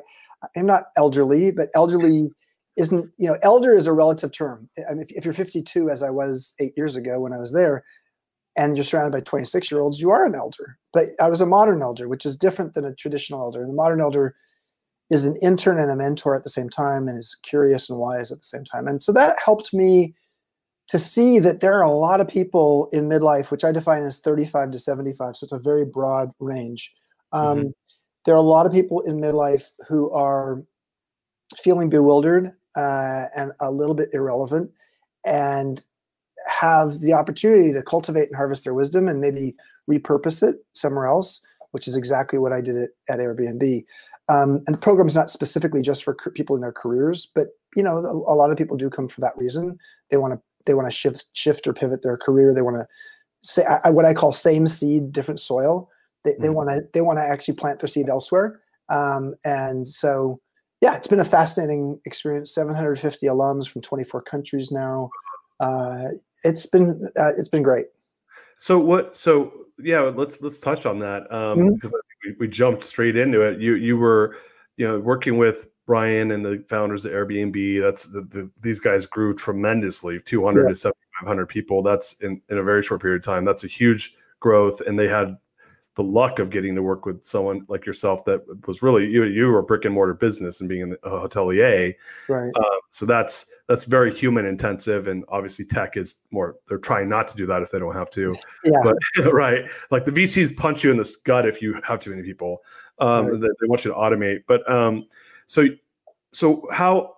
[0.56, 2.30] I'm not elderly, but elderly
[2.76, 3.10] isn't.
[3.18, 4.70] You know, elder is a relative term.
[4.88, 7.52] I mean, if, if you're 52, as I was eight years ago when I was
[7.52, 7.84] there,
[8.56, 10.78] and you're surrounded by 26 year olds, you are an elder.
[10.92, 13.62] But I was a modern elder, which is different than a traditional elder.
[13.62, 14.36] And the modern elder
[15.10, 18.30] is an intern and a mentor at the same time, and is curious and wise
[18.30, 18.86] at the same time.
[18.86, 20.14] And so that helped me
[20.88, 24.18] to see that there are a lot of people in midlife, which I define as
[24.18, 25.36] 35 to 75.
[25.36, 26.92] So it's a very broad range.
[27.32, 27.68] Um, mm-hmm.
[28.24, 30.62] There are a lot of people in midlife who are
[31.62, 34.70] feeling bewildered uh, and a little bit irrelevant
[35.24, 35.84] and
[36.46, 39.54] have the opportunity to cultivate and harvest their wisdom and maybe
[39.90, 43.84] repurpose it somewhere else, which is exactly what I did at, at Airbnb.
[44.28, 47.82] Um, and the program is not specifically just for people in their careers, but you
[47.82, 49.78] know, a, a lot of people do come for that reason.
[50.10, 52.54] They want to they want to shift shift or pivot their career.
[52.54, 52.86] They want to
[53.42, 55.90] say I, what I call same seed, different soil.
[56.24, 56.42] They, mm-hmm.
[56.42, 58.60] they want to they want to actually plant their seed elsewhere.
[58.88, 60.40] Um, and so
[60.80, 62.54] yeah, it's been a fascinating experience.
[62.54, 65.08] 750 alums from 24 countries now.
[65.60, 66.08] Uh,
[66.42, 67.86] it's been uh, it's been great.
[68.58, 69.16] So what?
[69.16, 71.88] So yeah, let's let's touch on that because um, mm-hmm.
[72.24, 73.60] we, we jumped straight into it.
[73.60, 74.36] You you were
[74.76, 77.80] you know working with Brian and the founders of Airbnb.
[77.80, 80.68] That's the, the, these guys grew tremendously, 200 yeah.
[80.70, 81.82] to 7,500 people.
[81.82, 83.44] That's in, in a very short period of time.
[83.44, 84.80] That's a huge growth.
[84.80, 85.36] And they had
[85.96, 89.24] the luck of getting to work with someone like yourself that was really you.
[89.24, 91.94] You were a brick and mortar business and being a hotelier,
[92.28, 92.52] right?
[92.56, 96.56] Uh, so that's that's very human intensive, and obviously tech is more.
[96.68, 98.36] They're trying not to do that if they don't have to.
[98.64, 98.80] Yeah.
[98.82, 98.96] But
[99.32, 102.62] right, like the VCs punch you in the gut if you have too many people.
[102.98, 103.40] Um, right.
[103.40, 105.06] they, they want you to automate, but um,
[105.46, 105.66] so,
[106.32, 107.14] so how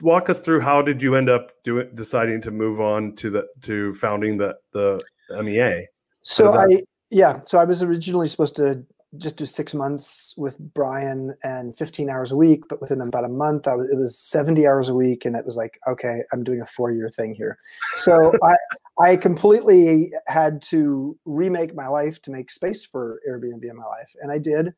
[0.00, 3.46] walk us through how did you end up doing deciding to move on to the
[3.62, 5.00] to founding the the
[5.42, 5.86] MEA?
[6.22, 8.84] So I yeah, so I was originally supposed to
[9.18, 13.28] just do six months with Brian and 15 hours a week, but within about a
[13.28, 16.42] month, I was, it was 70 hours a week, and it was like, okay, I'm
[16.42, 17.58] doing a four year thing here.
[17.96, 18.54] So I
[19.00, 24.12] I completely had to remake my life to make space for Airbnb in my life,
[24.20, 24.74] and I did.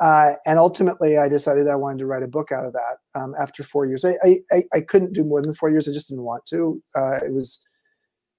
[0.00, 3.18] Uh, and ultimately, I decided I wanted to write a book out of that.
[3.18, 5.88] Um, after four years, I, I, I couldn't do more than four years.
[5.88, 6.82] I just didn't want to.
[6.96, 7.60] Uh, it was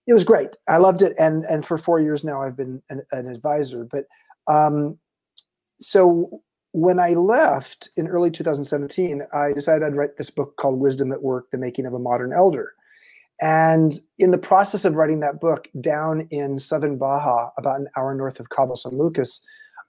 [0.08, 0.56] it was great.
[0.68, 3.88] I loved it, and and for four years now, I've been an, an advisor.
[3.90, 4.06] But
[4.54, 4.98] um,
[5.80, 6.42] so
[6.74, 11.24] when I left in early 2017, I decided I'd write this book called Wisdom at
[11.24, 12.74] Work: The Making of a Modern Elder.
[13.42, 18.14] And in the process of writing that book, down in southern Baja, about an hour
[18.14, 19.46] north of Cabo San Lucas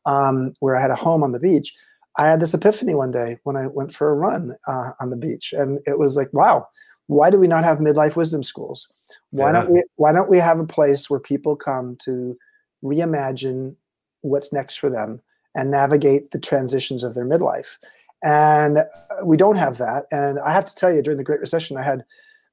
[0.07, 1.75] um, where I had a home on the beach,
[2.17, 5.17] I had this epiphany one day when I went for a run uh, on the
[5.17, 6.67] beach, and it was like, wow,
[7.09, 8.89] why do we not have midlife wisdom schools?
[9.31, 9.53] Why yeah.
[9.53, 9.83] don't we?
[9.97, 12.37] Why don't we have a place where people come to
[12.83, 13.75] reimagine
[14.23, 15.21] what's next for them
[15.55, 17.79] and navigate the transitions of their midlife?
[18.25, 18.85] And uh,
[19.25, 20.05] we don't have that.
[20.11, 22.05] And I have to tell you, during the Great Recession, I had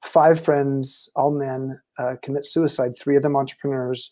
[0.04, 2.96] five friends, all men, uh, commit suicide.
[2.98, 4.12] Three of them entrepreneurs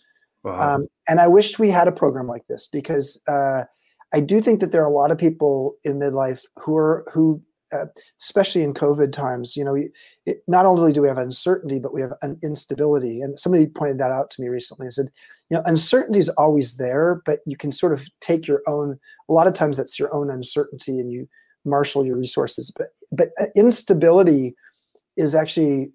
[0.50, 3.64] Um, and I wished we had a program like this because uh,
[4.14, 7.42] I do think that there are a lot of people in midlife who are who,
[7.72, 7.86] uh,
[8.22, 9.78] especially in COVID times, you know,
[10.26, 13.22] it, not only do we have uncertainty, but we have an instability.
[13.22, 15.12] And somebody pointed that out to me recently and said,
[15.50, 19.00] you know, uncertainty is always there, but you can sort of take your own.
[19.30, 21.28] A lot of times, that's your own uncertainty, and you
[21.66, 22.74] marshal your resources.
[22.76, 24.56] But but uh, instability
[25.18, 25.92] is actually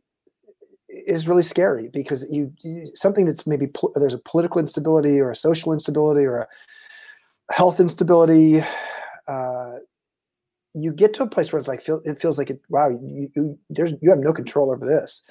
[1.07, 5.31] is really scary because you, you something that's maybe pol- there's a political instability or
[5.31, 6.49] a social instability or a
[7.53, 8.63] health instability.
[9.29, 9.75] Uh,
[10.75, 12.61] you get to a place where it's like feel, it feels like it.
[12.69, 15.23] Wow, you, you there's you have no control over this,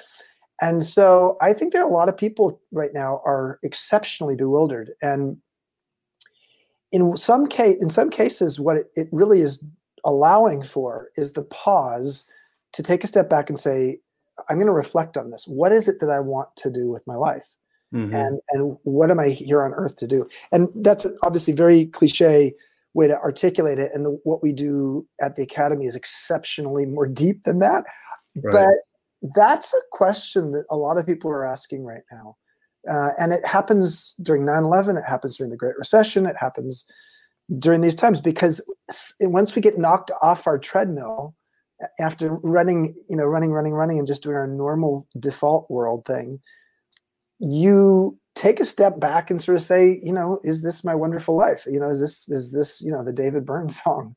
[0.62, 4.92] and so I think there are a lot of people right now are exceptionally bewildered,
[5.02, 5.38] and
[6.92, 9.64] in some case, in some cases, what it, it really is
[10.04, 12.26] allowing for is the pause
[12.74, 14.00] to take a step back and say,
[14.50, 15.46] I'm going to reflect on this.
[15.48, 17.48] What is it that I want to do with my life?
[17.94, 18.14] Mhm.
[18.14, 20.28] and and what am I here on earth to do?
[20.52, 22.54] And that's obviously very cliche
[22.94, 23.92] way to articulate it.
[23.94, 27.84] And the, what we do at the academy is exceptionally more deep than that.
[28.42, 28.68] Right.
[29.22, 32.38] But that's a question that a lot of people are asking right now.
[32.90, 36.86] Uh, and it happens during 9-11 it happens during the great recession it happens
[37.58, 38.62] during these times because
[39.22, 41.34] once we get knocked off our treadmill
[42.00, 46.40] after running you know running running running and just doing our normal default world thing
[47.40, 51.36] you take a step back and sort of say you know is this my wonderful
[51.36, 51.66] life?
[51.66, 54.16] You know is this is this you know the david byrne song?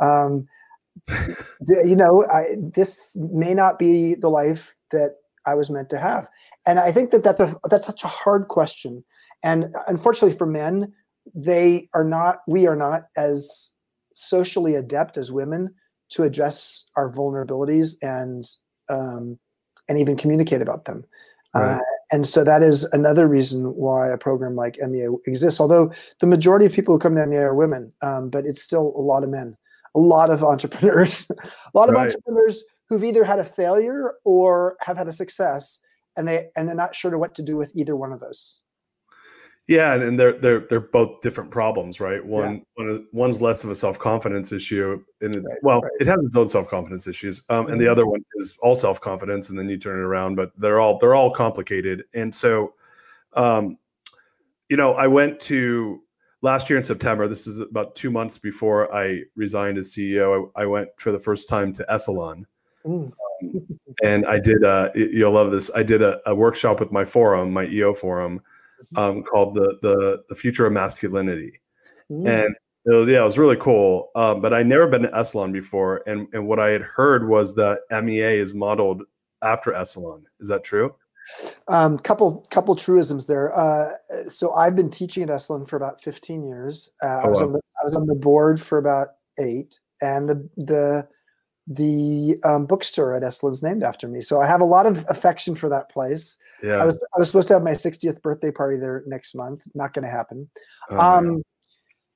[0.00, 0.46] Um
[1.68, 6.26] you know I, this may not be the life that i was meant to have.
[6.64, 9.04] And i think that that's a that's such a hard question.
[9.42, 10.92] And unfortunately for men
[11.34, 13.70] they are not we are not as
[14.14, 15.74] socially adept as women
[16.10, 18.48] to address our vulnerabilities and
[18.88, 19.38] um,
[19.88, 21.04] and even communicate about them
[21.54, 21.76] Right.
[21.76, 21.80] uh,
[22.12, 25.60] and so that is another reason why a program like MEA exists.
[25.60, 28.92] Although the majority of people who come to MEA are women, um, but it's still
[28.96, 29.56] a lot of men,
[29.94, 31.36] a lot of entrepreneurs, a
[31.74, 32.06] lot of Right.
[32.06, 35.80] entrepreneurs who've either had a failure or have had a success,
[36.16, 38.60] and they and they're not sure what to do with either one of those.
[39.68, 42.24] Yeah, and, and they're they're they're both different problems, right?
[42.24, 42.84] One Yeah.
[42.84, 45.90] one one's less of a self confidence issue, and it's Right, well, right.
[45.98, 47.90] it has its own self confidence issues, um, and the Mhm.
[47.90, 50.36] other one is all self confidence, and then you turn it around.
[50.36, 52.74] But they're all they're all complicated, and so,
[53.32, 53.76] um,
[54.68, 56.00] you know, I went to
[56.42, 57.26] last year in September.
[57.26, 60.52] This is about two months before I resigned as CEO.
[60.54, 62.44] I, I went for the first time to Esalen,
[62.86, 63.12] Mm.
[64.04, 64.62] and I did.
[64.62, 65.72] Uh, you'll love this.
[65.74, 68.52] I did a, a workshop with my forum, my EO forum, Mm-hmm.
[68.96, 71.60] Um, called the the the future of masculinity,
[72.10, 72.28] Mm.
[72.28, 74.10] and it was, yeah, it was really cool.
[74.14, 77.54] Um, but I'd never been to Esalen before, and and what I had heard was
[77.56, 79.02] that MEA is modeled
[79.42, 80.22] after Esalen.
[80.40, 80.94] Is that true?
[81.66, 83.52] Um, couple couple truisms there.
[83.58, 83.94] Uh,
[84.28, 86.92] so I've been teaching at Esalen for about 15 years.
[87.02, 89.08] Uh, I Oh, was on the I was on the board for about
[89.40, 91.08] eight, and the the
[91.66, 94.20] the um, bookstore at Esalen is named after me.
[94.20, 96.38] So I have a lot of affection for that place.
[96.62, 96.76] Yeah.
[96.76, 99.62] I was I was supposed to have my 60th birthday party there next month.
[99.74, 100.48] Not going to happen.
[100.90, 100.98] Oh.
[100.98, 101.42] Um,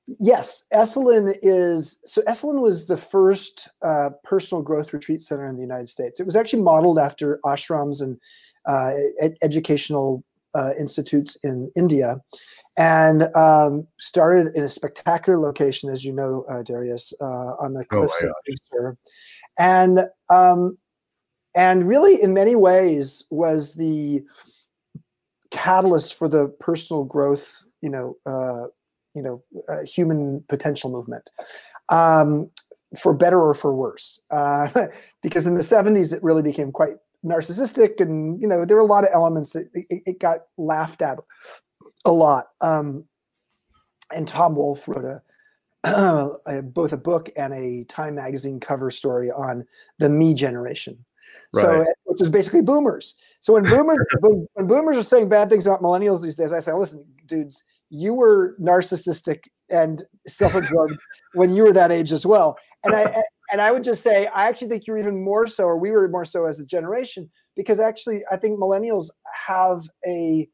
[0.07, 2.21] yes, Esalen is so.
[2.23, 6.19] Esalen was the first uh, personal growth retreat center in the United States.
[6.19, 8.19] It was actually modeled after ashrams and
[8.65, 10.23] uh, ed- educational
[10.55, 12.19] uh, institutes in India,
[12.77, 17.85] and um, started in a spectacular location, as you know, uh, Darius, uh, on the
[17.85, 18.97] cliffs Oh cliffs of Easter,
[19.57, 19.99] and
[20.29, 20.77] um,
[21.55, 24.23] and really, in many ways, was the
[25.51, 28.67] catalyst for the personal growth, you know, uh,
[29.13, 31.29] you know, uh, human potential movement,
[31.89, 32.49] um,
[32.97, 34.21] for better or for worse.
[34.31, 34.87] Uh,
[35.23, 38.85] because in the '70s, it really became quite narcissistic, and you know, there were a
[38.85, 41.19] lot of elements that it, it got laughed at
[42.05, 42.47] a lot.
[42.61, 43.05] Um,
[44.13, 45.21] and Tom Wolfe wrote a,
[46.45, 49.65] a both a book and a Time magazine cover story on
[49.99, 51.03] the me generation.
[51.53, 53.15] So, which is basically boomers.
[53.41, 56.59] So when boomers when, when boomers are saying bad things about millennials these days, I
[56.59, 60.97] say, listen, dudes, you were narcissistic and self-absorbed
[61.33, 62.57] when you were that age as well.
[62.83, 65.77] And I and I would just say, I actually think you're even more so, or
[65.77, 69.09] we were more so as a generation, because actually, I think millennials
[69.47, 70.47] have a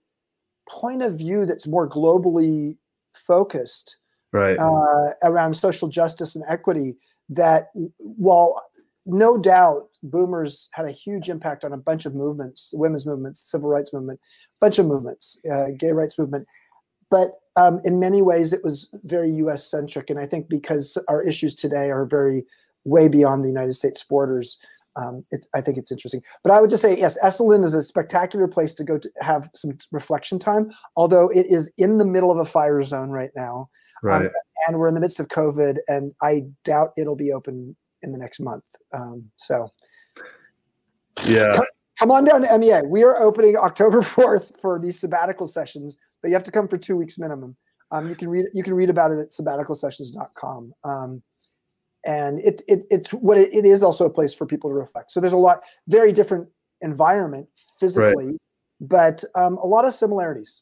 [0.67, 2.75] point of view that's more globally
[3.13, 3.97] focused
[4.33, 4.57] right.
[4.57, 6.97] uh, around social justice and equity
[7.29, 8.63] that while
[9.07, 13.69] no doubt boomers had a huge impact on a bunch of movements women's movements civil
[13.69, 14.19] rights movement
[14.59, 16.45] bunch of movements uh, gay rights movement
[17.09, 21.23] but um, in many ways it was very us centric and i think because our
[21.23, 22.45] issues today are very
[22.83, 24.57] way beyond the united states borders
[24.97, 27.19] um, it's, I think it's interesting, but I would just say yes.
[27.23, 30.71] Esalen is a spectacular place to go to have some reflection time.
[30.95, 33.69] Although it is in the middle of a fire zone right now,
[34.01, 34.31] right.
[34.67, 38.17] and we're in the midst of COVID, and I doubt it'll be open in the
[38.17, 38.63] next month.
[38.93, 39.69] Um, so
[41.25, 41.59] yeah.
[41.99, 42.81] come on down to MEA.
[42.85, 46.77] We are opening October fourth for these sabbatical sessions, but you have to come for
[46.77, 47.55] two weeks minimum.
[47.91, 50.73] Um, you can read you can read about it at sabbaticalsessions.com.
[50.83, 51.21] Um,
[52.05, 55.11] and it, it it's what it, it is also a place for people to reflect.
[55.11, 56.47] So there's a lot very different
[56.81, 57.47] environment
[57.79, 58.37] physically,
[58.81, 60.61] but um, a lot of similarities.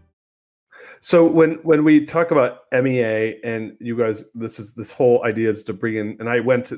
[1.03, 5.49] So when when we talk about MEA and you guys, this is this whole idea
[5.49, 6.15] is to bring in.
[6.19, 6.75] And I went to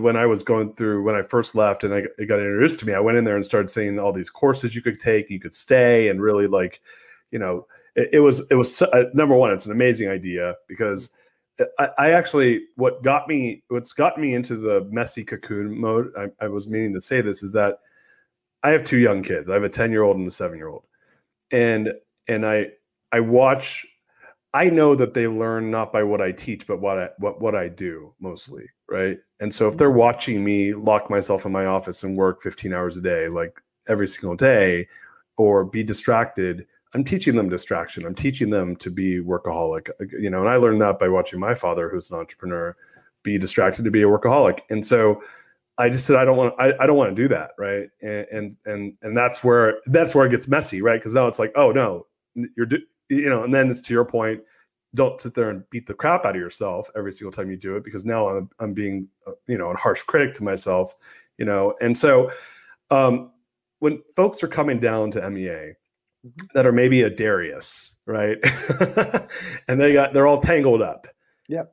[0.00, 2.86] when I was going through when I first left and I it got introduced to
[2.86, 2.94] me.
[2.94, 5.54] I went in there and started seeing all these courses you could take, you could
[5.54, 6.80] stay, and really like,
[7.30, 9.52] you know, it, it was it was uh, number one.
[9.52, 11.10] It's an amazing idea because
[11.78, 16.12] I, I, actually what got me what's got me into the messy cocoon mode.
[16.18, 17.80] I, I was meaning to say this is that
[18.62, 19.50] I have two young kids.
[19.50, 20.84] I have a ten year old and a seven year old,
[21.50, 21.92] and
[22.26, 22.68] and I
[23.12, 23.86] I watch
[24.56, 27.54] I know that they learn not by what I teach, but what I what what
[27.54, 29.18] I do mostly, right?
[29.40, 29.98] And so if they're mm-hmm.
[29.98, 34.08] watching me lock myself in my office and work 15 hours a day, like every
[34.08, 34.88] single day,
[35.36, 38.06] or be distracted, I'm teaching them distraction.
[38.06, 40.40] I'm teaching them to be workaholic, uh, you know.
[40.40, 42.74] And I learned that by watching my father, who's an entrepreneur,
[43.22, 44.60] be distracted to be a workaholic.
[44.70, 45.22] And so
[45.76, 47.90] I just said I don't want I, I don't want to do that, right?
[48.00, 50.98] And and and and that's where that's where it gets messy, right?
[50.98, 52.06] Because now it's like, oh no,
[52.56, 52.68] you're
[53.08, 54.40] you know, and then it's to your point,
[54.94, 57.76] don't sit there and beat the crap out of yourself every single time you do
[57.76, 60.94] it because now I'm I'm being uh, you know a harsh critic to myself,
[61.38, 62.30] you know, and so
[62.90, 63.30] um,
[63.78, 66.30] when folks are coming down to MEA mm-hmm.
[66.54, 68.38] that are maybe a Darius, right,
[69.68, 71.06] and they got they're all tangled up.
[71.48, 71.72] Yep.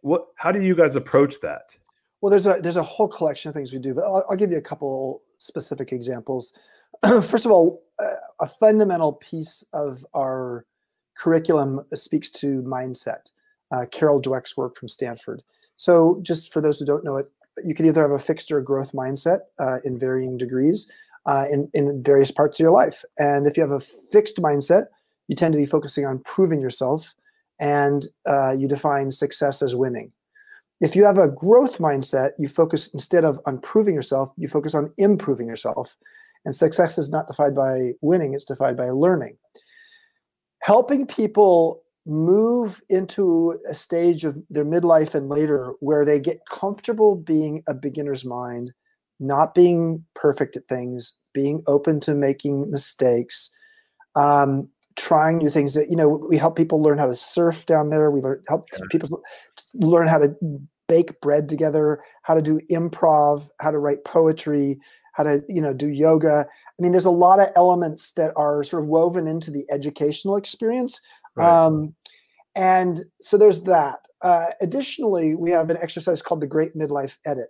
[0.00, 0.26] what?
[0.36, 1.76] How do you guys approach that?
[2.20, 4.50] Well, there's a there's a whole collection of things we do, but I'll, I'll give
[4.50, 6.52] you a couple specific examples.
[7.02, 7.82] First of all,
[8.40, 10.66] a fundamental piece of our
[11.16, 13.30] curriculum speaks to mindset.
[13.70, 15.42] Uh, Carol Dweck's work from Stanford.
[15.76, 17.30] So, just for those who don't know it,
[17.64, 20.90] you can either have a fixed or growth mindset uh, in varying degrees
[21.26, 23.04] uh, in, in various parts of your life.
[23.18, 24.86] And if you have a fixed mindset,
[25.28, 27.14] you tend to be focusing on proving yourself
[27.60, 30.12] and uh, you define success as winning.
[30.80, 34.74] If you have a growth mindset, you focus instead of on proving yourself, you focus
[34.74, 35.96] on improving yourself.
[36.44, 39.36] And success is not defined by winning, it's defined by learning.
[40.60, 47.14] Helping people move into a stage of their midlife and later where they get comfortable
[47.14, 48.72] being a beginner's mind,
[49.20, 53.50] not being perfect at things, being open to making mistakes,
[54.16, 57.90] um, trying new things that you know we help people learn how to surf down
[57.90, 58.80] there we learn help yeah.
[58.90, 59.22] people
[59.74, 60.34] learn how to
[60.88, 64.78] bake bread together how to do improv how to write poetry
[65.12, 66.46] how to you know do yoga.
[66.48, 70.36] I mean there's a lot of elements that are sort of woven into the educational
[70.36, 71.00] experience
[71.36, 71.66] right.
[71.66, 71.94] um,
[72.54, 74.00] and so there's that.
[74.22, 77.48] Uh, additionally we have an exercise called the great midlife edit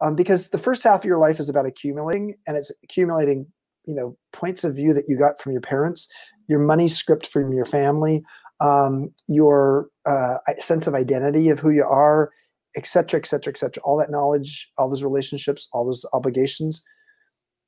[0.00, 3.46] um, because the first half of your life is about accumulating and it's accumulating
[3.86, 6.08] you know points of view that you got from your parents
[6.48, 8.22] your money script from your family
[8.60, 12.30] um, your uh, sense of identity of who you are
[12.76, 16.82] et cetera, et cetera, et cetera, all that knowledge, all those relationships, all those obligations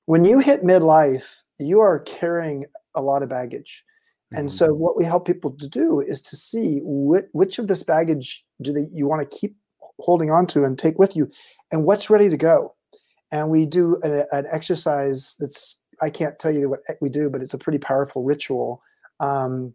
[0.06, 1.24] when you hit midlife,
[1.58, 3.84] you are carrying a lot of baggage.
[4.32, 4.40] Mm-hmm.
[4.40, 7.82] And so, what we help people to do is to see which, which of this
[7.82, 9.56] baggage do they, you want to keep
[9.98, 11.30] holding on to and take with you,
[11.70, 12.74] and what's ready to go.
[13.32, 17.40] And we do a, an exercise that's I can't tell you what we do, but
[17.40, 18.82] it's a pretty powerful ritual.
[19.20, 19.74] Um,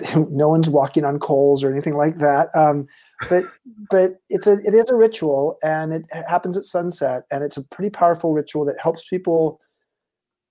[0.30, 2.48] no one's walking on coals or anything like that.
[2.54, 2.86] Um,
[3.28, 3.44] but
[3.90, 7.64] but it's a it is a ritual, and it happens at sunset, and it's a
[7.64, 9.60] pretty powerful ritual that helps people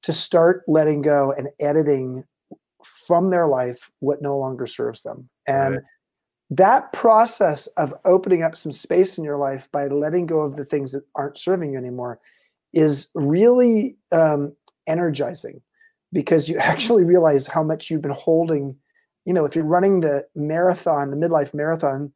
[0.04, 2.24] to start letting go and editing
[2.84, 5.30] from their life what no longer serves them.
[5.48, 5.84] And right.
[6.50, 10.66] that process of opening up some space in your life by letting go of the
[10.66, 12.20] things that aren't serving you anymore
[12.74, 14.56] is really um,
[14.88, 15.62] energizing
[16.12, 18.76] because you actually realize how much you've been holding
[19.26, 22.12] you know, if you're running the marathon, the midlife marathon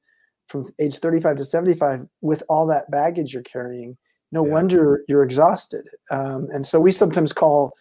[0.48, 3.98] from age 35 to 75 with all that baggage you're carrying,
[4.32, 4.52] no yeah.
[4.52, 5.88] wonder you're exhausted.
[6.12, 7.74] Um, and so we sometimes call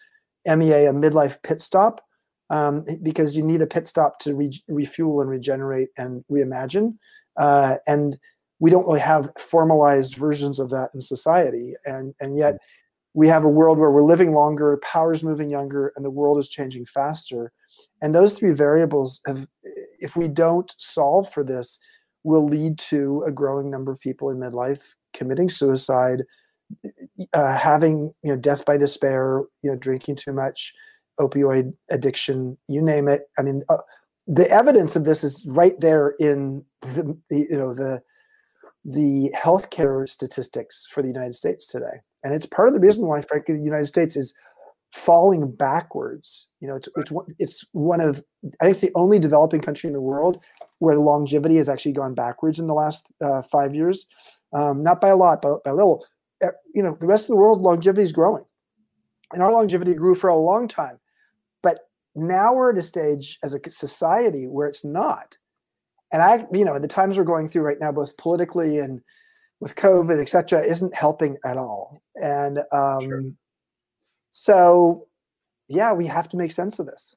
[0.46, 2.02] MEA a midlife pit stop
[2.50, 6.96] um, because you need a pit stop to re- refuel and regenerate and reimagine.
[7.38, 8.18] Uh, and
[8.60, 11.74] we don't really have formalized versions of that in society.
[11.84, 12.58] And, and yet
[13.14, 16.48] we have a world where we're living longer, power's moving younger, and the world is
[16.48, 17.52] changing faster.
[18.02, 19.46] And those three variables have,
[19.98, 21.78] if we don't solve for this,
[22.24, 26.22] will lead to a growing number of people in midlife committing suicide,
[27.32, 30.72] uh, having you know death by despair, you know drinking too much,
[31.20, 33.22] opioid addiction, you name it.
[33.38, 33.78] I mean, uh,
[34.26, 38.02] the evidence of this is right there in the, the you know the
[38.84, 43.20] the healthcare statistics for the United States today, and it's part of the reason why,
[43.20, 44.34] frankly, the United States is
[44.94, 46.46] falling backwards.
[46.60, 48.22] You know, it's it's it's one of
[48.60, 50.38] I think it's the only developing country in the world
[50.78, 54.06] where the longevity has actually gone backwards in the last uh, five years,
[54.52, 56.06] um, not by a lot, but by a little.
[56.74, 58.44] You know, the rest of the world longevity is growing,
[59.32, 61.00] and our longevity grew for a long time,
[61.62, 61.80] but
[62.14, 65.36] now we're at a stage as a society where it's not.
[66.12, 69.00] And I, you know, the times we're going through right now, both politically and
[69.58, 72.02] with COVID, et cetera, isn't helping at all.
[72.14, 73.22] And um, sure
[74.34, 75.06] so,
[75.68, 77.14] yeah, we have to make sense of this.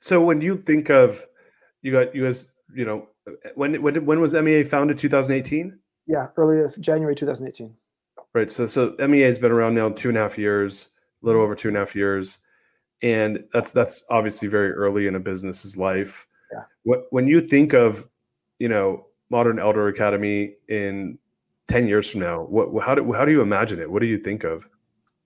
[0.00, 1.22] So when you think of
[1.82, 3.08] you got you as you know
[3.54, 4.98] when when when was MEA founded?
[4.98, 5.78] 2018.
[6.06, 7.76] Yeah, early January 2018.
[8.32, 8.50] Right.
[8.50, 10.88] So so MEA has been around now two and a half years,
[11.22, 12.38] a little over two and a half years,
[13.02, 16.26] and that's that's obviously very early in a business's life.
[16.50, 16.62] Yeah.
[16.84, 18.08] What when you think of
[18.58, 21.18] you know modern elder academy in
[21.68, 24.18] 10 years from now what how do how do you imagine it what do you
[24.18, 24.68] think of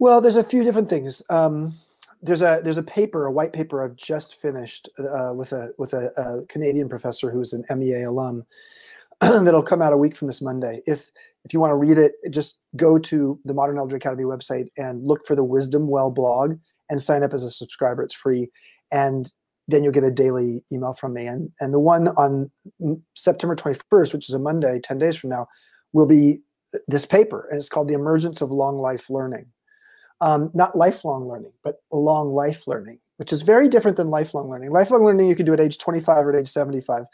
[0.01, 1.22] well, there's a few different things.
[1.28, 1.78] Um,
[2.22, 5.92] there's a there's a paper, a white paper I've just finished uh, with a with
[5.92, 8.44] a, a, Canadian professor who's an MEA alum
[9.20, 10.82] that'll come out a week from this Monday.
[10.86, 11.11] If
[11.44, 15.07] if you want to read it, just go to the Modern Elder Academy website and
[15.07, 18.03] look for the Wisdom Well blog and sign up as a subscriber.
[18.03, 18.51] It's free,
[18.90, 19.30] and
[19.68, 21.26] then you'll get a daily email from me.
[21.26, 22.51] And and the one on
[23.14, 25.46] September 21st, which is a Monday, 10 days from now,
[25.92, 26.40] will be
[26.88, 29.46] this paper, and it's called "The Emergence of Long Life Learning."
[30.21, 34.71] Um, not lifelong learning, but long life learning, which is very different than lifelong learning.
[34.71, 37.05] Lifelong learning you can do at age 25 or at age 75.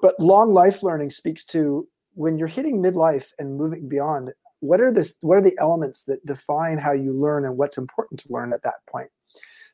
[0.00, 4.92] But long life learning speaks to when you're hitting midlife and moving beyond, what are
[4.92, 8.52] the what are the elements that define how you learn and what's important to learn
[8.52, 9.08] at that point?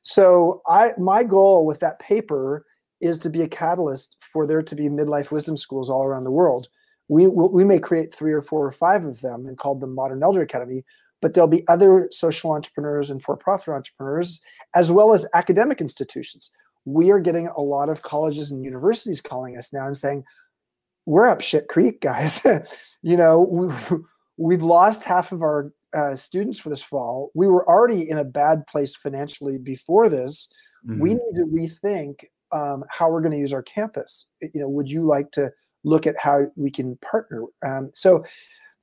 [0.03, 2.67] So I my goal with that paper
[3.01, 6.31] is to be a catalyst for there to be midlife wisdom schools all around the
[6.31, 6.69] world.
[7.09, 10.23] We we may create three or four or five of them and call them Modern
[10.23, 10.85] Elder Academy,
[11.25, 14.43] but there'll be other social entrepreneurs and for-profit entrepreneurs,
[14.75, 16.51] as well as academic institutions.
[16.85, 20.25] We are getting a lot of colleges and universities calling us now and saying,
[21.07, 22.43] "We're up shit creek, guys.
[23.03, 23.41] you know,
[24.37, 27.31] we, have lost half of our uh, students for this fall.
[27.33, 30.47] We were already in a bad place financially before this.
[30.87, 31.01] Mm-hmm.
[31.01, 32.17] We need to rethink
[32.53, 34.27] um, how we're going to use our campus.
[34.43, 35.51] You know, would you like to
[35.85, 37.45] look at how we can partner?
[37.67, 38.23] Um, so."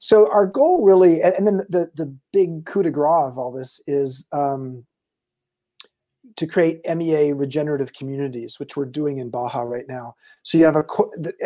[0.03, 3.79] So our goal really and then the the big coup de grace of all this
[3.85, 4.83] is um,
[6.37, 10.15] to create MEA regenerative communities, which we're doing in Baja right now.
[10.41, 10.83] So you have a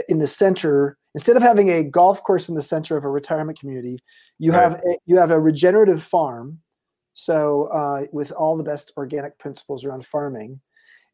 [0.08, 3.60] in the center instead of having a golf course in the center of a retirement
[3.60, 4.00] community,
[4.40, 4.62] you right.
[4.62, 6.60] have a, you have a regenerative farm.
[7.12, 10.62] So uh, with all the best organic principles around farming,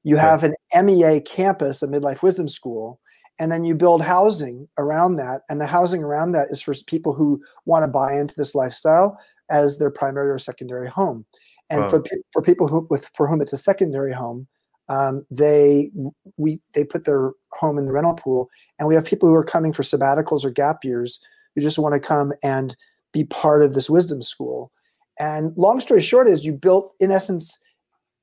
[0.04, 3.00] you have an MEA campus, a midlife wisdom school,
[3.42, 5.42] and then you build housing around that.
[5.50, 9.20] And the housing around that is for people who want to buy into this lifestyle
[9.50, 11.26] as their primary or secondary home.
[11.72, 11.90] And wow.
[11.90, 14.48] for for people who with for whom it's a secondary home
[14.90, 15.90] um, they
[16.38, 18.50] we they put their home in the rental pool.
[18.78, 21.20] And we have people who are coming for sabbaticals or gap years
[21.56, 22.76] who just want to come and
[23.12, 24.72] be part of this wisdom school.
[25.18, 27.58] And long story short is you built in essence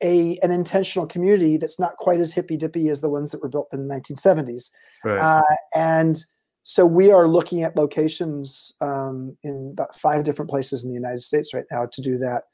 [0.02, 3.48] a an intentional community that's not quite as hippy dippy as the ones that were
[3.48, 4.70] built in the 1970s.
[5.04, 5.18] Right.
[5.18, 6.24] Uh, and
[6.62, 11.22] so we are looking at locations um, in about five different places in the United
[11.22, 12.44] States right now to do that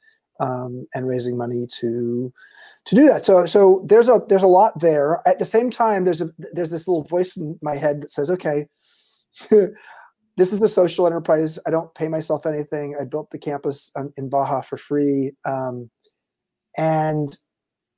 [0.41, 2.33] um, and raising money to
[2.87, 3.27] to do that.
[3.27, 5.21] So so there's a there's a lot there.
[5.27, 8.31] At the same time, there's a there's this little voice in my head that says,
[8.31, 8.67] okay.
[10.37, 11.59] this is a social enterprise.
[11.67, 12.97] I don't pay myself anything.
[13.01, 15.33] I built the campus in Baja for free.
[15.45, 15.91] Um,
[16.77, 17.37] and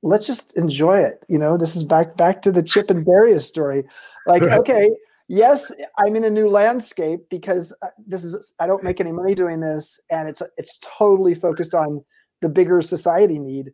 [0.03, 1.25] let's just enjoy it.
[1.29, 3.83] You know this is back back to the chip and Darius story.
[4.25, 4.91] Like okay
[5.27, 9.35] yes i'm in a new landscape because uh, this is i don't make any money
[9.35, 12.03] doing this and it's it's totally focused on
[12.41, 13.71] the bigger society need.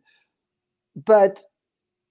[0.96, 1.42] But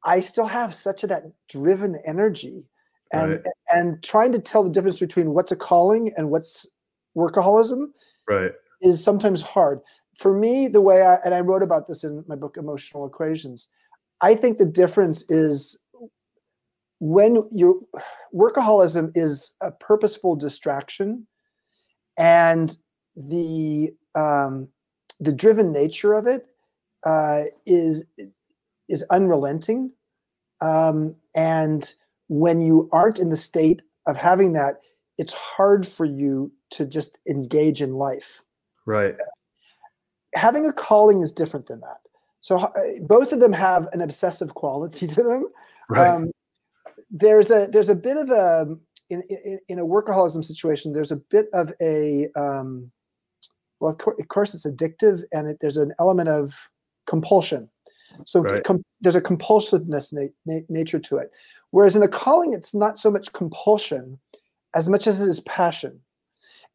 [0.05, 2.65] i still have such a that driven energy
[3.11, 3.41] and right.
[3.69, 6.67] and trying to tell the difference between what's a calling and what's
[7.15, 7.87] workaholism
[8.27, 8.51] right.
[8.81, 9.79] is sometimes hard
[10.17, 13.69] for me, the way I and I wrote about this in my book Emotional Equations,
[14.21, 15.79] I think the difference is
[16.99, 17.75] when your
[18.33, 21.27] workaholism is a purposeful distraction
[22.17, 22.77] and
[23.15, 24.69] the um,
[25.19, 26.47] the driven nature of it
[27.05, 28.05] uh, is
[28.87, 29.91] is unrelenting
[30.61, 31.93] um, and
[32.27, 34.79] when you aren't in the state of having that
[35.17, 38.41] it's hard for you to just engage in life.
[38.85, 39.15] Right
[40.35, 41.99] having a calling is different than that.
[42.39, 42.71] So uh,
[43.01, 45.47] both of them have an obsessive quality to them.
[45.89, 46.07] Right.
[46.07, 46.31] Um,
[47.09, 48.75] there's a there's a bit of a
[49.09, 52.91] in, in, in a workaholism situation there's a bit of a um,
[53.79, 56.53] well of, course, of course it's addictive and it, there's an element of
[57.05, 57.69] compulsion.
[58.25, 58.63] So Right.
[58.63, 61.31] com- there's a compulsiveness na- na- nature to it.
[61.71, 64.19] Whereas in a calling it's not so much compulsion
[64.75, 65.99] as much as it is passion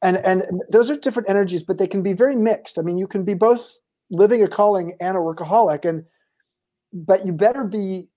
[0.02, 2.78] and and those are different energies but they can be very mixed.
[2.78, 3.76] I mean you can be both
[4.10, 6.04] living a calling and a workaholic and
[6.92, 8.08] but you better be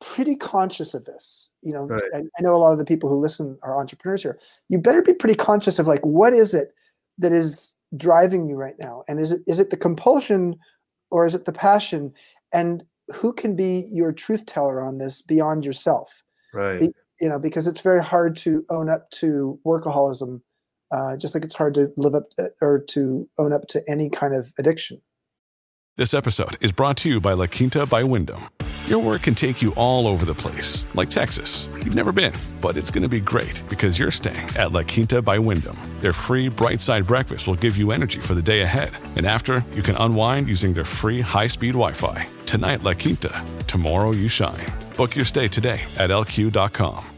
[0.00, 2.02] pretty conscious of this you know Right.
[2.14, 4.38] I, I know a lot of the people who listen are entrepreneurs here.
[4.68, 6.74] You better be pretty conscious of like what is it
[7.18, 9.04] that is driving you right now?
[9.08, 10.56] And is it is it the compulsion
[11.10, 12.12] or is it the passion?
[12.52, 16.22] And who can be your truth teller on this beyond yourself?
[16.54, 16.90] Right.
[17.20, 20.40] You know because it's very hard to own up to workaholism
[20.92, 24.10] uh, just like it's hard to live up uh, or to own up to any
[24.10, 25.00] kind of addiction
[25.96, 28.42] This episode is brought to you by La Quinta by Wyndham.
[28.86, 31.68] Your work can take you all over the place, like Texas.
[31.84, 35.22] You've never been, but it's going to be great because you're staying at La Quinta
[35.22, 35.76] by Wyndham.
[36.00, 38.90] Their free bright side breakfast will give you energy for the day ahead.
[39.16, 42.26] And after, you can unwind using their free high speed Wi Fi.
[42.44, 43.44] Tonight, La Quinta.
[43.66, 44.66] Tomorrow, you shine.
[44.96, 47.11] Book your stay today at lq.com.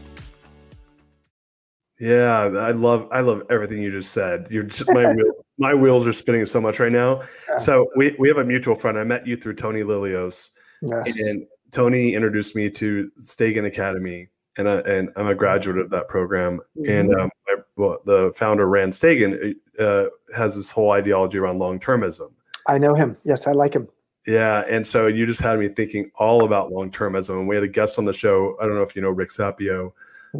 [1.99, 4.47] Yeah, I love I love everything you just said.
[4.49, 7.23] You're just my wheels my wheels are spinning so much right now.
[7.49, 7.57] Yeah.
[7.57, 8.97] So we we have a mutual friend.
[8.97, 10.49] I met you through Tony Lilios,
[10.81, 14.27] yes and Tony introduced me to Stagen Academy,
[14.57, 16.59] and I, and I'm a graduate of that program.
[16.87, 17.21] And Mhm.
[17.23, 22.31] um, I, well, the founder Rand Stagen uh, has this whole ideology around long termism.
[22.67, 23.87] i know him yes i like him
[24.25, 27.39] Yeah, and so you just had me thinking all about long termism.
[27.39, 28.57] And we had a guest on the show.
[28.59, 29.91] I don't know if you know Rick Sapio,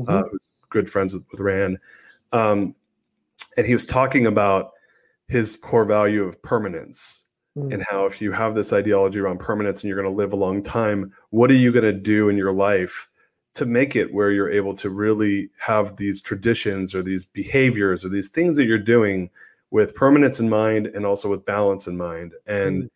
[0.08, 0.40] uh, who's
[0.76, 1.80] good friends with, with Rand.
[2.32, 2.76] Um,
[3.58, 4.72] and he was talking about
[5.28, 7.24] his core value of permanence
[7.58, 7.74] Mm.
[7.74, 10.38] and how if you have this ideology around permanence and you're going to live a
[10.38, 13.08] long time, what are you going to do in your life
[13.54, 18.10] to make it where you're able to really have these traditions or these behaviors or
[18.10, 19.30] these things that you're doing
[19.72, 22.34] with permanence in mind and also with balance in mind?
[22.46, 22.90] And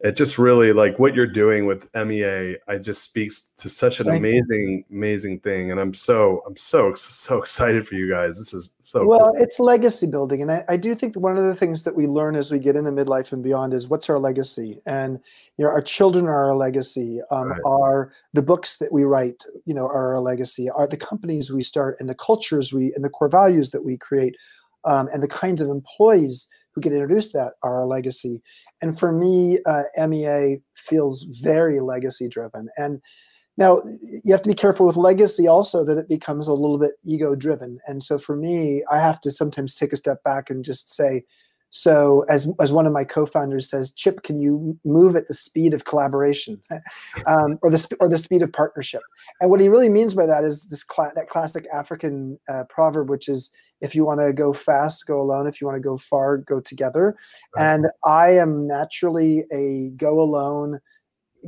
[0.00, 4.06] it just really like what you're doing with MEA, I just speaks to such an
[4.06, 4.28] Thank you.
[4.30, 5.70] amazing, amazing thing.
[5.70, 8.36] And I'm so, I'm so, so excited for you guys.
[8.36, 9.42] This is so well cool.
[9.42, 12.36] it's legacy building and I, I do think one of the things that we learn
[12.36, 15.18] as we get into midlife and beyond is what's our legacy and
[15.56, 17.60] you know our children are our legacy um, Right.
[17.64, 21.62] are the books that we write you know are our legacy are the companies we
[21.62, 24.36] start and the cultures we and the core values that we create
[24.84, 26.46] um, and the kinds of employees
[26.76, 28.42] who get introduced that are our legacy.
[28.82, 32.68] And for me uh, mea feels very legacy driven.
[32.76, 33.00] And
[33.56, 33.82] now
[34.22, 37.34] you have to be careful with legacy also that it becomes a little bit ego
[37.34, 37.80] driven.
[37.86, 41.24] And so for me i have to sometimes take a step back and just say
[41.76, 45.74] so as as one of my co-founders says chip can you move at the speed
[45.74, 46.58] of collaboration
[47.26, 49.02] um, or the sp- or the speed of partnership?
[49.42, 53.10] And what he really means by that is this cla- that classic african uh, proverb
[53.10, 53.50] which is
[53.82, 55.46] if you want to go fast go alone.
[55.46, 57.14] If you want to go far go together.
[57.54, 57.74] Right.
[57.74, 60.80] and i am naturally a go alone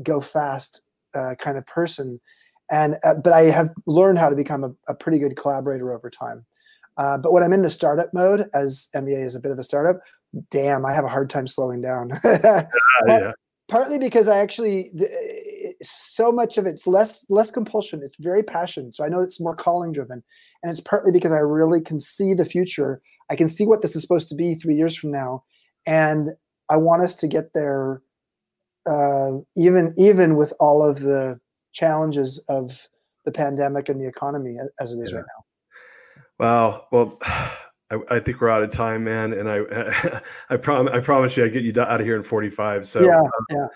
[0.02, 0.82] go fast
[1.14, 2.20] uh, kind of person.
[2.70, 6.10] And uh, but i have learned how to become a, a pretty good collaborator over
[6.10, 6.44] time.
[6.98, 9.64] Uh, but when i'm in the startup mode as mea is a bit of a
[9.64, 10.00] startup
[10.50, 12.62] damn i have a hard time slowing down Ah,
[13.06, 13.32] yeah.
[13.68, 14.90] partly because i actually
[15.82, 19.56] so much of it's less less compulsion it's very passion so i know it's more
[19.56, 20.22] calling driven
[20.62, 23.00] and it's partly because i really can see the future
[23.30, 25.42] i can see what this is supposed to be three years from now
[25.86, 26.30] and
[26.68, 28.02] i want us to get there
[28.86, 31.38] uh, even even with all of the
[31.72, 32.80] challenges of
[33.26, 35.18] the pandemic and the economy as it is Yeah.
[35.18, 35.44] right now
[36.38, 36.86] Wow.
[36.92, 37.18] Well,
[37.90, 39.32] I, I think we're out of time, man.
[39.32, 40.20] And I,
[40.50, 42.86] I prom, I promise you, I get you out of here in 45.
[42.86, 43.66] So yeah um, yeah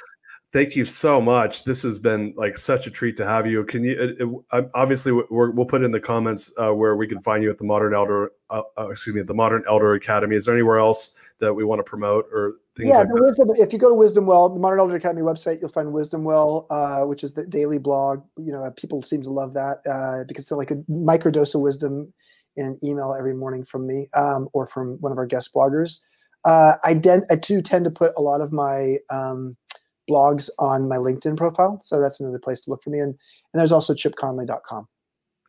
[0.52, 1.64] thank you so much.
[1.64, 3.64] This has been like such a treat to have you.
[3.64, 7.22] Can you, it, it, obviously we're, we'll put in the comments uh, where we can
[7.22, 10.36] find you at the modern elder, uh, uh, excuse me, the modern elder academy.
[10.36, 13.22] Is there anywhere else that we want to promote or things yeah, like the that?
[13.22, 13.50] wisdom.
[13.56, 16.66] If you go to Wisdom Well, the Modern Elder Academy website, you'll find Wisdom Well,
[16.70, 18.22] uh, which is the daily blog.
[18.36, 22.12] You know, people seem to love that uh, because it's like a microdose of wisdom
[22.56, 25.98] in an email every morning from me um, or from one of our guest bloggers.
[26.44, 29.56] Uh, I, den- I too tend to put a lot of my um,
[30.10, 31.80] blogs on my LinkedIn profile.
[31.82, 32.98] So that's another place to look for me.
[32.98, 34.88] And, and there's also chipconley.com.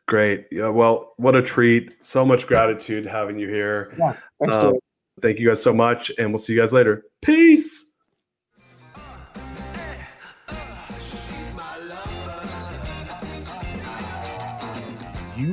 [0.06, 0.46] Great.
[0.50, 1.94] Yeah, well, what a treat.
[2.02, 3.94] So much gratitude having you here.
[3.98, 4.14] Yeah.
[4.38, 4.74] Thanks, Um,
[5.22, 7.04] thank you guys so much, and we'll see you guys later.
[7.22, 7.90] Peace.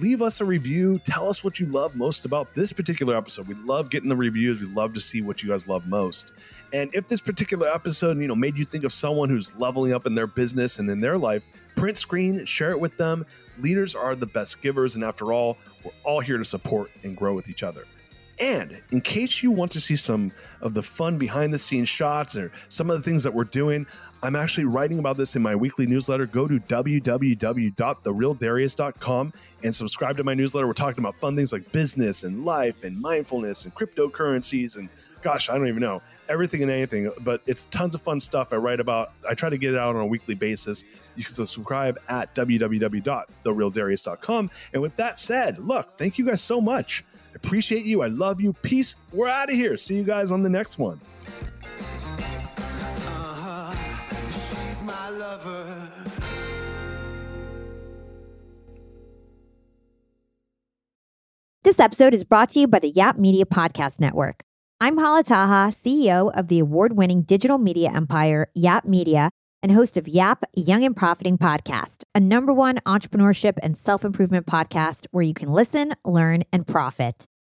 [0.00, 0.98] Leave us a review.
[1.04, 3.46] Tell us what you love most about this particular episode.
[3.46, 4.60] We love getting the reviews.
[4.60, 6.32] We love to see what you guys love most.
[6.72, 10.04] And if this particular episode, you know, made you think of someone who's leveling up
[10.04, 11.44] in their business and in their life,
[11.76, 13.24] print screen, share it with them.
[13.60, 17.34] Leaders are the best givers, and after all, we're all here to support and grow
[17.34, 17.84] with each other.
[18.40, 22.36] And in case you want to see some of the fun behind the scenes shots
[22.36, 23.86] or some of the things that we're doing,
[24.24, 26.24] I'm actually writing about this in my weekly newsletter.
[26.24, 30.66] Go to www.therealdarius.com and subscribe to my newsletter.
[30.66, 34.88] We're talking about fun things like business and life and mindfulness and cryptocurrencies and
[35.20, 36.00] gosh, I don't even know
[36.30, 39.12] everything and anything, but it's tons of fun stuff I write about.
[39.28, 40.84] I try to get it out on a weekly basis.
[41.16, 44.50] You can subscribe at www.therealdarius.com.
[44.72, 47.04] And with that said, look, thank you guys so much.
[47.14, 48.00] I appreciate you.
[48.00, 48.54] I love you.
[48.54, 48.96] Peace.
[49.12, 49.76] We're out of here.
[49.76, 50.98] See you guys on the next one.
[55.18, 55.90] Lover.
[61.62, 64.42] This episode is brought to you by the Yap Media Podcast Network.
[64.80, 69.30] I'm Hala Taha, CEO of the award winning digital media empire, Yap Media,
[69.62, 74.46] and host of Yap Young and Profiting Podcast, a number one entrepreneurship and self improvement
[74.46, 77.26] podcast where you can listen, learn, and profit.